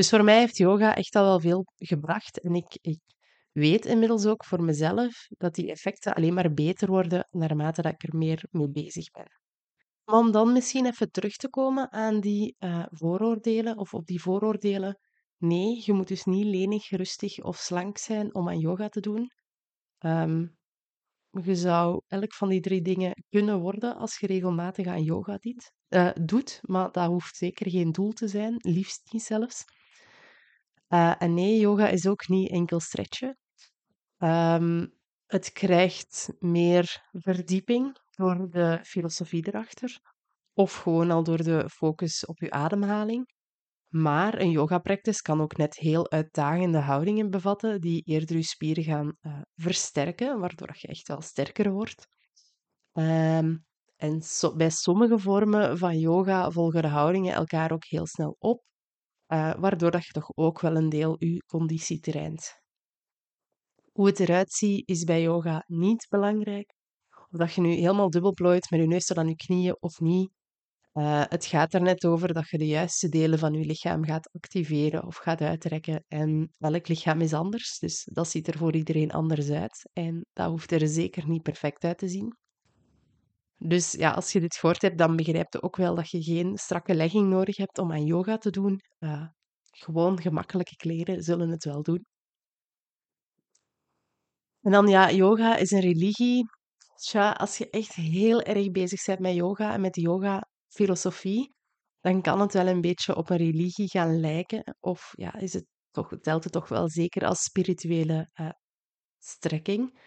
dus 0.00 0.08
voor 0.08 0.24
mij 0.24 0.38
heeft 0.38 0.56
yoga 0.56 0.94
echt 0.94 1.16
al 1.16 1.24
wel 1.24 1.40
veel 1.40 1.66
gebracht. 1.76 2.40
En 2.40 2.54
ik, 2.54 2.78
ik 2.80 3.00
weet 3.52 3.84
inmiddels 3.84 4.26
ook 4.26 4.44
voor 4.44 4.62
mezelf 4.62 5.26
dat 5.28 5.54
die 5.54 5.70
effecten 5.70 6.14
alleen 6.14 6.34
maar 6.34 6.52
beter 6.52 6.88
worden 6.88 7.26
naarmate 7.30 7.82
dat 7.82 7.92
ik 7.92 8.02
er 8.02 8.16
meer 8.16 8.44
mee 8.50 8.70
bezig 8.70 9.10
ben. 9.10 9.40
Maar 10.04 10.18
om 10.18 10.32
dan 10.32 10.52
misschien 10.52 10.86
even 10.86 11.10
terug 11.10 11.36
te 11.36 11.48
komen 11.48 11.92
aan 11.92 12.20
die 12.20 12.56
uh, 12.58 12.84
vooroordelen 12.88 13.76
of 13.76 13.94
op 13.94 14.06
die 14.06 14.22
vooroordelen. 14.22 14.98
Nee, 15.38 15.82
je 15.84 15.92
moet 15.92 16.08
dus 16.08 16.24
niet 16.24 16.46
lenig, 16.46 16.90
rustig 16.90 17.38
of 17.38 17.56
slank 17.56 17.98
zijn 17.98 18.34
om 18.34 18.48
aan 18.48 18.58
yoga 18.58 18.88
te 18.88 19.00
doen. 19.00 19.30
Um, 19.98 20.56
je 21.30 21.54
zou 21.54 22.02
elk 22.06 22.34
van 22.34 22.48
die 22.48 22.60
drie 22.60 22.82
dingen 22.82 23.24
kunnen 23.28 23.60
worden 23.60 23.96
als 23.96 24.18
je 24.18 24.26
regelmatig 24.26 24.86
aan 24.86 25.02
yoga 25.02 25.36
dit, 25.36 25.72
uh, 25.88 26.10
doet, 26.22 26.58
maar 26.62 26.92
dat 26.92 27.06
hoeft 27.06 27.36
zeker 27.36 27.70
geen 27.70 27.92
doel 27.92 28.12
te 28.12 28.28
zijn, 28.28 28.54
liefst 28.58 29.12
niet 29.12 29.22
zelfs. 29.22 29.64
Uh, 30.92 31.14
en 31.18 31.34
nee, 31.34 31.58
yoga 31.58 31.88
is 31.88 32.06
ook 32.06 32.28
niet 32.28 32.50
enkel 32.50 32.80
stretchen. 32.80 33.38
Um, 34.18 34.98
het 35.26 35.52
krijgt 35.52 36.32
meer 36.38 37.08
verdieping 37.10 37.96
door 38.10 38.50
de 38.50 38.80
filosofie 38.82 39.46
erachter, 39.46 40.00
of 40.52 40.74
gewoon 40.74 41.10
al 41.10 41.22
door 41.22 41.42
de 41.42 41.68
focus 41.68 42.26
op 42.26 42.38
je 42.38 42.50
ademhaling. 42.50 43.38
Maar 43.88 44.40
een 44.40 44.50
yoga-practice 44.50 45.22
kan 45.22 45.40
ook 45.40 45.56
net 45.56 45.76
heel 45.76 46.10
uitdagende 46.10 46.78
houdingen 46.78 47.30
bevatten, 47.30 47.80
die 47.80 48.02
eerder 48.02 48.36
je 48.36 48.42
spieren 48.42 48.84
gaan 48.84 49.16
uh, 49.20 49.40
versterken, 49.54 50.38
waardoor 50.38 50.70
je 50.72 50.88
echt 50.88 51.08
wel 51.08 51.20
sterker 51.20 51.72
wordt. 51.72 52.06
Um, 52.92 53.64
en 53.96 54.22
bij 54.56 54.70
sommige 54.70 55.18
vormen 55.18 55.78
van 55.78 55.98
yoga 55.98 56.50
volgen 56.50 56.82
de 56.82 56.88
houdingen 56.88 57.34
elkaar 57.34 57.72
ook 57.72 57.84
heel 57.84 58.06
snel 58.06 58.36
op, 58.38 58.62
uh, 59.32 59.54
waardoor 59.54 59.90
dat 59.90 60.06
je 60.06 60.12
toch 60.12 60.30
ook 60.34 60.60
wel 60.60 60.76
een 60.76 60.88
deel 60.88 61.16
je 61.18 61.44
conditie 61.46 62.00
traint. 62.00 62.60
Hoe 63.92 64.06
het 64.06 64.20
eruit 64.20 64.52
ziet 64.52 64.88
is 64.88 65.04
bij 65.04 65.22
yoga 65.22 65.64
niet 65.66 66.06
belangrijk. 66.08 66.74
Of 67.30 67.38
dat 67.38 67.54
je 67.54 67.60
nu 67.60 67.72
helemaal 67.72 68.10
dubbel 68.10 68.32
plooit 68.32 68.70
met 68.70 68.80
je 68.80 68.86
neus 68.86 69.06
tot 69.06 69.18
aan 69.18 69.28
je 69.28 69.36
knieën 69.36 69.76
of 69.80 70.00
niet. 70.00 70.30
Uh, 70.94 71.24
het 71.28 71.46
gaat 71.46 71.74
er 71.74 71.82
net 71.82 72.04
over 72.04 72.32
dat 72.32 72.48
je 72.48 72.58
de 72.58 72.66
juiste 72.66 73.08
delen 73.08 73.38
van 73.38 73.52
je 73.52 73.64
lichaam 73.64 74.04
gaat 74.04 74.30
activeren 74.32 75.06
of 75.06 75.16
gaat 75.16 75.40
uitrekken. 75.40 76.04
En 76.08 76.54
elk 76.58 76.88
lichaam 76.88 77.20
is 77.20 77.32
anders, 77.32 77.78
dus 77.78 78.08
dat 78.12 78.28
ziet 78.28 78.48
er 78.48 78.58
voor 78.58 78.74
iedereen 78.74 79.10
anders 79.10 79.50
uit. 79.50 79.90
En 79.92 80.26
dat 80.32 80.50
hoeft 80.50 80.72
er 80.72 80.88
zeker 80.88 81.28
niet 81.28 81.42
perfect 81.42 81.84
uit 81.84 81.98
te 81.98 82.08
zien. 82.08 82.36
Dus 83.62 83.92
ja, 83.92 84.10
als 84.10 84.32
je 84.32 84.40
dit 84.40 84.56
gehoord 84.56 84.82
hebt, 84.82 84.98
dan 84.98 85.16
begrijp 85.16 85.52
je 85.52 85.62
ook 85.62 85.76
wel 85.76 85.94
dat 85.94 86.10
je 86.10 86.22
geen 86.22 86.56
strakke 86.58 86.94
legging 86.94 87.28
nodig 87.28 87.56
hebt 87.56 87.78
om 87.78 87.92
aan 87.92 88.04
yoga 88.04 88.36
te 88.38 88.50
doen. 88.50 88.80
Uh, 88.98 89.26
gewoon 89.70 90.20
gemakkelijke 90.20 90.76
kleren 90.76 91.22
zullen 91.22 91.48
het 91.48 91.64
wel 91.64 91.82
doen. 91.82 92.04
En 94.60 94.70
dan 94.72 94.88
ja, 94.88 95.10
yoga 95.10 95.56
is 95.56 95.70
een 95.70 95.80
religie. 95.80 96.44
Tja, 96.94 97.30
als 97.30 97.58
je 97.58 97.70
echt 97.70 97.94
heel 97.94 98.42
erg 98.42 98.70
bezig 98.70 99.04
bent 99.04 99.18
met 99.20 99.34
yoga 99.34 99.72
en 99.72 99.80
met 99.80 99.96
yoga-filosofie, 99.96 101.54
dan 102.00 102.22
kan 102.22 102.40
het 102.40 102.52
wel 102.52 102.66
een 102.66 102.80
beetje 102.80 103.16
op 103.16 103.30
een 103.30 103.36
religie 103.36 103.88
gaan 103.88 104.20
lijken. 104.20 104.76
Of 104.80 105.10
ja, 105.12 105.34
is 105.34 105.52
het 105.52 105.66
toch, 105.90 106.18
telt 106.20 106.44
het 106.44 106.52
toch 106.52 106.68
wel 106.68 106.88
zeker 106.88 107.26
als 107.26 107.42
spirituele 107.42 108.30
uh, 108.34 108.50
strekking. 109.18 109.98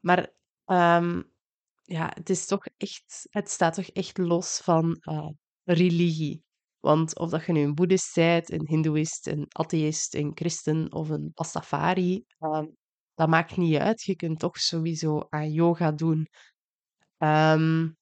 Maar 0.00 0.32
um, 0.66 1.31
ja, 1.82 2.10
het 2.14 2.30
is 2.30 2.46
toch 2.46 2.66
echt, 2.76 3.26
het 3.30 3.50
staat 3.50 3.74
toch 3.74 3.86
echt 3.86 4.18
los 4.18 4.60
van 4.64 4.96
uh, 5.10 5.28
religie. 5.64 6.42
Want 6.80 7.18
of 7.18 7.30
dat 7.30 7.44
je 7.46 7.52
nu 7.52 7.60
een 7.60 7.74
boeddhist 7.74 8.14
bent, 8.14 8.50
een 8.52 8.66
hindoeïst, 8.66 9.26
een 9.26 9.46
atheïst, 9.48 10.14
een 10.14 10.32
christen 10.34 10.92
of 10.92 11.08
een 11.08 11.30
pastafari, 11.34 12.24
um, 12.38 12.76
dat 13.14 13.28
maakt 13.28 13.56
niet 13.56 13.76
uit. 13.76 14.02
Je 14.02 14.16
kunt 14.16 14.38
toch 14.38 14.56
sowieso 14.56 15.26
aan 15.28 15.52
yoga 15.52 15.92
doen. 15.92 16.26
Um, 17.18 17.96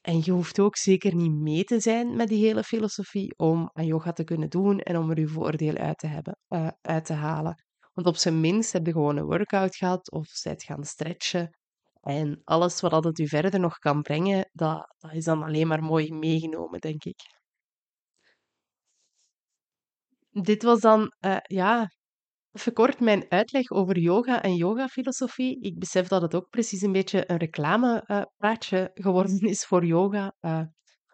en 0.00 0.20
je 0.24 0.30
hoeft 0.30 0.60
ook 0.60 0.76
zeker 0.76 1.14
niet 1.14 1.32
mee 1.32 1.64
te 1.64 1.80
zijn 1.80 2.16
met 2.16 2.28
die 2.28 2.44
hele 2.44 2.62
filosofie 2.62 3.34
om 3.36 3.70
aan 3.72 3.86
yoga 3.86 4.12
te 4.12 4.24
kunnen 4.24 4.50
doen 4.50 4.80
en 4.80 4.98
om 4.98 5.10
er 5.10 5.18
je 5.18 5.28
voordeel 5.28 5.76
uit 5.76 5.98
te, 5.98 6.06
hebben, 6.06 6.36
uh, 6.48 6.68
uit 6.80 7.04
te 7.04 7.12
halen. 7.12 7.62
Want 7.92 8.06
op 8.06 8.16
zijn 8.16 8.40
minst 8.40 8.72
heb 8.72 8.86
je 8.86 8.92
gewoon 8.92 9.16
een 9.16 9.24
workout 9.24 9.76
gehad 9.76 10.10
of 10.10 10.26
zijt 10.26 10.62
gaan 10.62 10.84
stretchen. 10.84 11.50
En 12.04 12.40
alles 12.44 12.80
wat 12.80 13.04
het 13.04 13.18
u 13.18 13.28
verder 13.28 13.60
nog 13.60 13.78
kan 13.78 14.02
brengen, 14.02 14.50
dat, 14.52 14.94
dat 14.98 15.12
is 15.12 15.24
dan 15.24 15.42
alleen 15.42 15.66
maar 15.66 15.82
mooi 15.82 16.12
meegenomen, 16.12 16.80
denk 16.80 17.04
ik. 17.04 17.20
Dit 20.30 20.62
was 20.62 20.80
dan 20.80 21.12
uh, 21.20 21.36
ja, 21.42 21.88
verkort 22.52 23.00
mijn 23.00 23.30
uitleg 23.30 23.70
over 23.70 23.98
yoga 23.98 24.42
en 24.42 24.54
yogafilosofie. 24.54 25.60
Ik 25.60 25.78
besef 25.78 26.08
dat 26.08 26.22
het 26.22 26.34
ook 26.34 26.48
precies 26.48 26.82
een 26.82 26.92
beetje 26.92 27.30
een 27.30 27.36
reclamepraatje 27.36 28.90
uh, 28.94 29.04
geworden 29.04 29.40
is 29.40 29.64
voor 29.64 29.84
yoga. 29.84 30.34
Uh, 30.40 30.62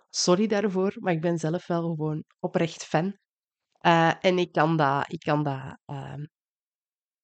sorry 0.09 0.47
daarvoor, 0.47 0.97
maar 0.99 1.13
ik 1.13 1.21
ben 1.21 1.39
zelf 1.39 1.67
wel 1.67 1.83
gewoon 1.83 2.25
oprecht 2.39 2.85
fan. 2.85 3.17
En 4.21 4.39
ik 4.39 4.53
kan 4.53 4.77
dat, 4.77 5.13
ik 5.13 5.21
kan 5.21 5.43
dat 5.43 5.79
ehm, 5.85 6.25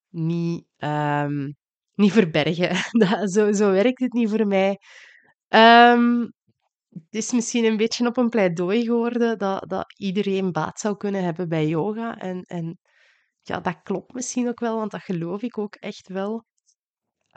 niet, 0.09 0.66
um, 0.76 1.57
niet 1.97 2.13
verbergen. 2.13 2.77
dat, 3.01 3.33
zo, 3.33 3.53
zo 3.53 3.71
werkt 3.71 4.01
het 4.01 4.13
niet 4.13 4.31
voor 4.31 4.47
mij. 4.47 4.79
Um, 5.49 6.33
het 6.89 7.15
is 7.15 7.33
misschien 7.33 7.65
een 7.65 7.77
beetje 7.77 8.07
op 8.07 8.17
een 8.17 8.29
pleidooi 8.29 8.85
geworden 8.85 9.39
dat, 9.39 9.69
dat 9.69 9.95
iedereen 9.97 10.53
baat 10.53 10.81
zou 10.81 10.97
kunnen 10.97 11.25
hebben 11.25 11.49
bij 11.49 11.67
yoga. 11.67 12.19
En, 12.19 12.43
en 12.43 12.79
ja, 13.43 13.61
dat 13.61 13.83
klopt 13.83 14.15
misschien 14.15 14.49
ook 14.49 14.61
wel, 14.61 14.77
want 14.77 14.91
dat 14.91 15.03
geloof 15.03 15.43
ik 15.43 15.59
ook 15.59 15.75
echt 15.75 16.09
wel. 16.09 16.45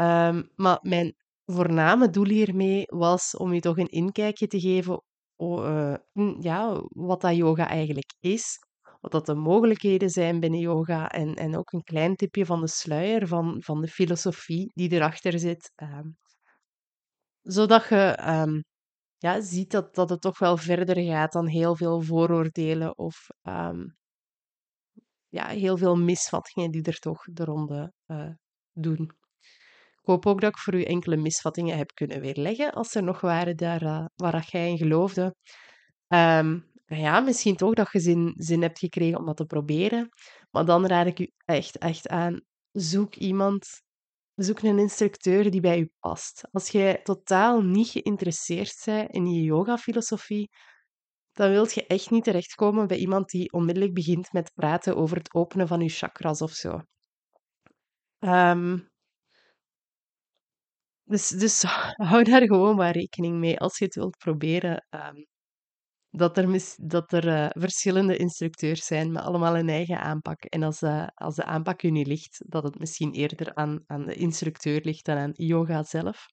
Um, 0.01 0.49
maar 0.55 0.79
mijn 0.81 1.15
voorname 1.45 2.09
doel 2.09 2.27
hiermee 2.27 2.83
was 2.85 3.37
om 3.37 3.53
je 3.53 3.59
toch 3.59 3.77
een 3.77 3.89
inkijkje 3.89 4.47
te 4.47 4.59
geven 4.59 5.03
uh, 5.37 5.95
ja, 6.39 6.81
wat 6.87 7.21
dat 7.21 7.35
yoga 7.35 7.67
eigenlijk 7.67 8.13
is, 8.19 8.57
wat 8.99 9.11
dat 9.11 9.25
de 9.25 9.35
mogelijkheden 9.35 10.09
zijn 10.09 10.39
binnen 10.39 10.59
yoga 10.59 11.09
en, 11.09 11.33
en 11.35 11.57
ook 11.57 11.71
een 11.71 11.83
klein 11.83 12.15
tipje 12.15 12.45
van 12.45 12.61
de 12.61 12.67
sluier 12.67 13.27
van, 13.27 13.61
van 13.61 13.81
de 13.81 13.87
filosofie 13.87 14.71
die 14.73 14.91
erachter 14.91 15.39
zit. 15.39 15.71
Um, 15.75 16.17
zodat 17.41 17.87
je 17.89 18.19
um, 18.27 18.63
ja, 19.17 19.41
ziet 19.41 19.71
dat, 19.71 19.95
dat 19.95 20.09
het 20.09 20.21
toch 20.21 20.39
wel 20.39 20.57
verder 20.57 21.03
gaat 21.03 21.31
dan 21.31 21.47
heel 21.47 21.75
veel 21.75 22.01
vooroordelen 22.01 22.97
of 22.97 23.27
um, 23.43 23.97
ja, 25.29 25.47
heel 25.47 25.77
veel 25.77 25.95
misvattingen 25.95 26.71
die 26.71 26.83
er 26.83 26.99
toch 26.99 27.23
de 27.23 27.43
ronde 27.43 27.93
uh, 28.07 28.29
doen. 28.73 29.11
Ik 30.01 30.15
hoop 30.15 30.25
ook 30.25 30.41
dat 30.41 30.49
ik 30.49 30.57
voor 30.57 30.75
u 30.75 30.83
enkele 30.83 31.17
misvattingen 31.17 31.77
heb 31.77 31.93
kunnen 31.93 32.21
weerleggen, 32.21 32.71
als 32.71 32.95
er 32.95 33.03
nog 33.03 33.21
waren 33.21 33.57
daar, 33.57 33.83
uh, 33.83 34.05
waar 34.15 34.47
jij 34.49 34.69
in 34.69 34.77
geloofde. 34.77 35.35
Nou 36.89 37.01
ja, 37.01 37.19
misschien 37.19 37.55
toch 37.55 37.73
dat 37.73 37.91
je 37.91 37.99
zin, 37.99 38.33
zin 38.37 38.61
hebt 38.61 38.79
gekregen 38.79 39.19
om 39.19 39.25
dat 39.25 39.37
te 39.37 39.45
proberen. 39.45 40.09
Maar 40.51 40.65
dan 40.65 40.85
raad 40.87 41.07
ik 41.07 41.19
u 41.19 41.31
echt, 41.45 41.77
echt 41.77 42.07
aan, 42.07 42.41
zoek 42.71 43.15
iemand, 43.15 43.81
zoek 44.35 44.61
een 44.61 44.79
instructeur 44.79 45.51
die 45.51 45.61
bij 45.61 45.79
u 45.79 45.91
past. 45.99 46.47
Als 46.51 46.69
jij 46.69 47.01
totaal 47.03 47.61
niet 47.61 47.87
geïnteresseerd 47.87 48.81
bent 48.85 49.11
in 49.11 49.27
je 49.27 49.41
yoga-filosofie, 49.41 50.49
dan 51.31 51.49
wilt 51.49 51.73
je 51.73 51.87
echt 51.87 52.09
niet 52.09 52.23
terechtkomen 52.23 52.87
bij 52.87 52.97
iemand 52.97 53.29
die 53.29 53.51
onmiddellijk 53.51 53.93
begint 53.93 54.31
met 54.33 54.53
praten 54.53 54.95
over 54.95 55.17
het 55.17 55.33
openen 55.33 55.67
van 55.67 55.81
je 55.81 55.89
chakras 55.89 56.41
of 56.41 56.51
zo. 56.51 56.81
Ehm, 58.19 58.77
dus, 61.03 61.27
dus 61.29 61.63
hou 62.09 62.23
daar 62.23 62.41
gewoon 62.41 62.75
maar 62.75 62.91
rekening 62.91 63.37
mee 63.39 63.59
als 63.59 63.77
je 63.77 63.85
het 63.85 63.95
wilt 63.95 64.17
proberen. 64.17 64.85
Ehm, 64.89 65.15
dat 66.09 66.37
er, 66.37 66.75
dat 66.77 67.13
er 67.13 67.27
uh, 67.27 67.47
verschillende 67.49 68.17
instructeurs 68.17 68.85
zijn 68.85 69.11
met 69.11 69.23
allemaal 69.23 69.57
een 69.57 69.69
eigen 69.69 69.99
aanpak. 70.01 70.43
En 70.43 70.63
als, 70.63 70.81
uh, 70.81 71.07
als 71.13 71.35
de 71.35 71.45
aanpak 71.45 71.83
u 71.83 71.89
niet 71.89 72.07
ligt, 72.07 72.41
dat 72.47 72.63
het 72.63 72.79
misschien 72.79 73.11
eerder 73.11 73.55
aan, 73.55 73.83
aan 73.87 74.05
de 74.05 74.15
instructeur 74.15 74.81
ligt 74.83 75.05
dan 75.05 75.17
aan 75.17 75.31
yoga 75.33 75.83
zelf. 75.83 76.25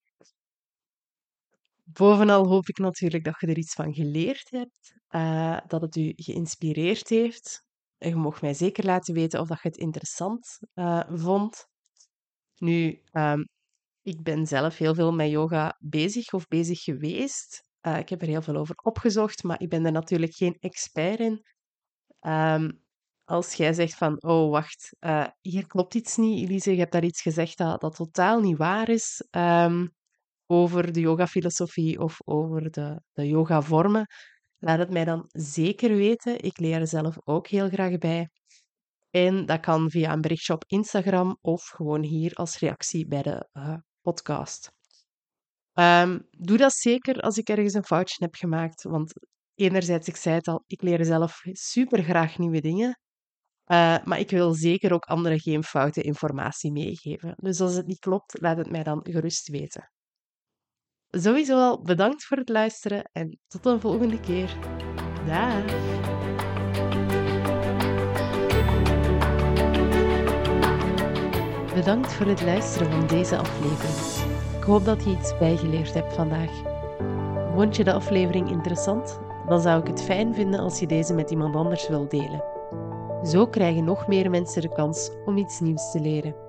Bovenal 1.85 2.47
hoop 2.47 2.69
ik 2.69 2.79
natuurlijk 2.79 3.25
dat 3.25 3.41
je 3.41 3.47
er 3.47 3.59
iets 3.59 3.75
van 3.75 3.95
geleerd 3.95 4.51
hebt, 4.51 4.95
uh, 5.11 5.59
dat 5.67 5.81
het 5.81 5.97
u 5.97 6.13
geïnspireerd 6.17 7.09
heeft. 7.09 7.65
En 7.99 8.09
je 8.09 8.17
mag 8.17 8.41
mij 8.41 8.55
zeker 8.55 8.85
laten 8.85 9.15
weten 9.15 9.41
of 9.41 9.49
dat 9.49 9.63
je 9.63 9.69
het 9.69 9.77
interessant 9.77 10.59
vond. 11.09 11.67
Nu, 12.59 13.03
um, 13.13 13.49
ik 14.03 14.23
ben 14.23 14.47
zelf 14.47 14.77
heel 14.77 14.95
veel 14.95 15.13
met 15.13 15.31
yoga 15.31 15.77
bezig 15.79 16.33
of 16.33 16.47
bezig 16.47 16.83
geweest. 16.83 17.66
Uh, 17.87 17.99
ik 17.99 18.09
heb 18.09 18.21
er 18.23 18.29
heel 18.29 18.43
veel 18.43 18.57
over 18.57 18.75
opgezocht, 18.83 19.43
maar 19.43 19.61
ik 19.61 19.69
ben 19.69 19.87
er 19.87 19.93
natuurlijk 19.93 20.35
geen 20.35 20.57
expert 20.59 21.19
in. 21.19 21.45
Um, 22.21 22.85
als 23.25 23.55
jij 23.55 23.73
zegt 23.73 23.95
van, 23.95 24.23
oh 24.23 24.51
wacht, 24.51 24.97
uh, 25.01 25.27
hier 25.41 25.67
klopt 25.67 25.95
iets 25.95 26.17
niet, 26.17 26.43
Elise, 26.49 26.71
je 26.71 26.79
hebt 26.79 26.93
daar 26.93 27.05
iets 27.05 27.23
gezegd 27.23 27.59
dat, 27.59 27.81
dat 27.81 27.95
totaal 27.95 28.41
niet 28.41 28.57
waar 28.57 28.89
is 28.89 29.25
um, 29.31 29.95
over 30.47 30.93
de 30.93 31.01
yoga-filosofie 31.01 32.01
of 32.01 32.17
over 32.25 32.71
de, 32.71 33.01
de 33.13 33.29
yoga-vormen, 33.29 34.07
laat 34.59 34.79
het 34.79 34.91
mij 34.91 35.05
dan 35.05 35.25
zeker 35.29 35.97
weten. 35.97 36.41
Ik 36.41 36.59
leer 36.59 36.81
er 36.81 36.87
zelf 36.87 37.17
ook 37.25 37.47
heel 37.49 37.69
graag 37.69 37.99
bij. 37.99 38.29
En 39.11 39.47
dat 39.47 39.61
kan 39.61 39.91
via 39.91 40.13
een 40.13 40.21
berichtje 40.21 40.53
op 40.53 40.65
Instagram 40.67 41.39
of 41.41 41.65
gewoon 41.65 42.03
hier 42.03 42.35
als 42.35 42.59
reactie 42.59 43.07
bij 43.07 43.23
de 43.23 43.49
uh, 43.53 43.77
podcast. 44.01 44.76
Um, 45.79 46.27
doe 46.31 46.57
dat 46.57 46.73
zeker 46.73 47.21
als 47.21 47.37
ik 47.37 47.49
ergens 47.49 47.75
een 47.75 47.85
foutje 47.85 48.25
heb 48.25 48.35
gemaakt. 48.35 48.83
Want 48.83 49.13
enerzijds, 49.55 50.09
ik 50.09 50.17
zei 50.17 50.35
het 50.35 50.49
al, 50.49 50.65
ik 50.67 50.83
leer 50.83 51.05
zelf 51.05 51.41
super 51.53 52.03
graag 52.03 52.39
nieuwe 52.39 52.61
dingen. 52.61 52.99
Uh, 53.73 53.97
maar 54.05 54.19
ik 54.19 54.31
wil 54.31 54.55
zeker 54.55 54.93
ook 54.93 55.05
anderen 55.05 55.41
geen 55.41 55.65
foute 55.65 56.03
informatie 56.03 56.73
meegeven. 56.73 57.35
Dus 57.37 57.61
als 57.61 57.75
het 57.75 57.87
niet 57.87 57.99
klopt, 57.99 58.41
laat 58.41 58.57
het 58.57 58.71
mij 58.71 58.83
dan 58.83 59.01
gerust 59.03 59.49
weten. 59.49 59.91
Sowieso 61.09 61.59
al 61.59 61.83
bedankt 61.83 62.25
voor 62.25 62.37
het 62.37 62.49
luisteren 62.49 63.11
en 63.13 63.39
tot 63.47 63.67
een 63.67 63.81
volgende 63.81 64.21
keer. 64.21 64.57
Dag! 65.27 65.65
Bedankt 71.75 72.13
voor 72.13 72.27
het 72.27 72.43
luisteren 72.43 72.91
van 72.91 73.07
deze 73.07 73.37
aflevering. 73.37 74.36
Ik 74.67 74.73
hoop 74.73 74.85
dat 74.85 75.05
je 75.05 75.11
iets 75.11 75.39
bijgeleerd 75.39 75.95
hebt 75.95 76.15
vandaag. 76.15 76.51
Vond 77.55 77.77
je 77.77 77.85
de 77.85 77.93
aflevering 77.93 78.51
interessant? 78.51 79.21
Dan 79.49 79.61
zou 79.61 79.81
ik 79.81 79.87
het 79.87 80.03
fijn 80.03 80.35
vinden 80.35 80.61
als 80.61 80.79
je 80.79 80.87
deze 80.87 81.15
met 81.15 81.31
iemand 81.31 81.57
anders 81.57 81.89
wilt 81.89 82.11
delen. 82.11 82.45
Zo 83.23 83.47
krijgen 83.47 83.85
nog 83.85 84.07
meer 84.07 84.31
mensen 84.31 84.63
de 84.63 84.73
kans 84.73 85.11
om 85.25 85.37
iets 85.37 85.61
nieuws 85.61 85.91
te 85.91 86.01
leren. 86.01 86.46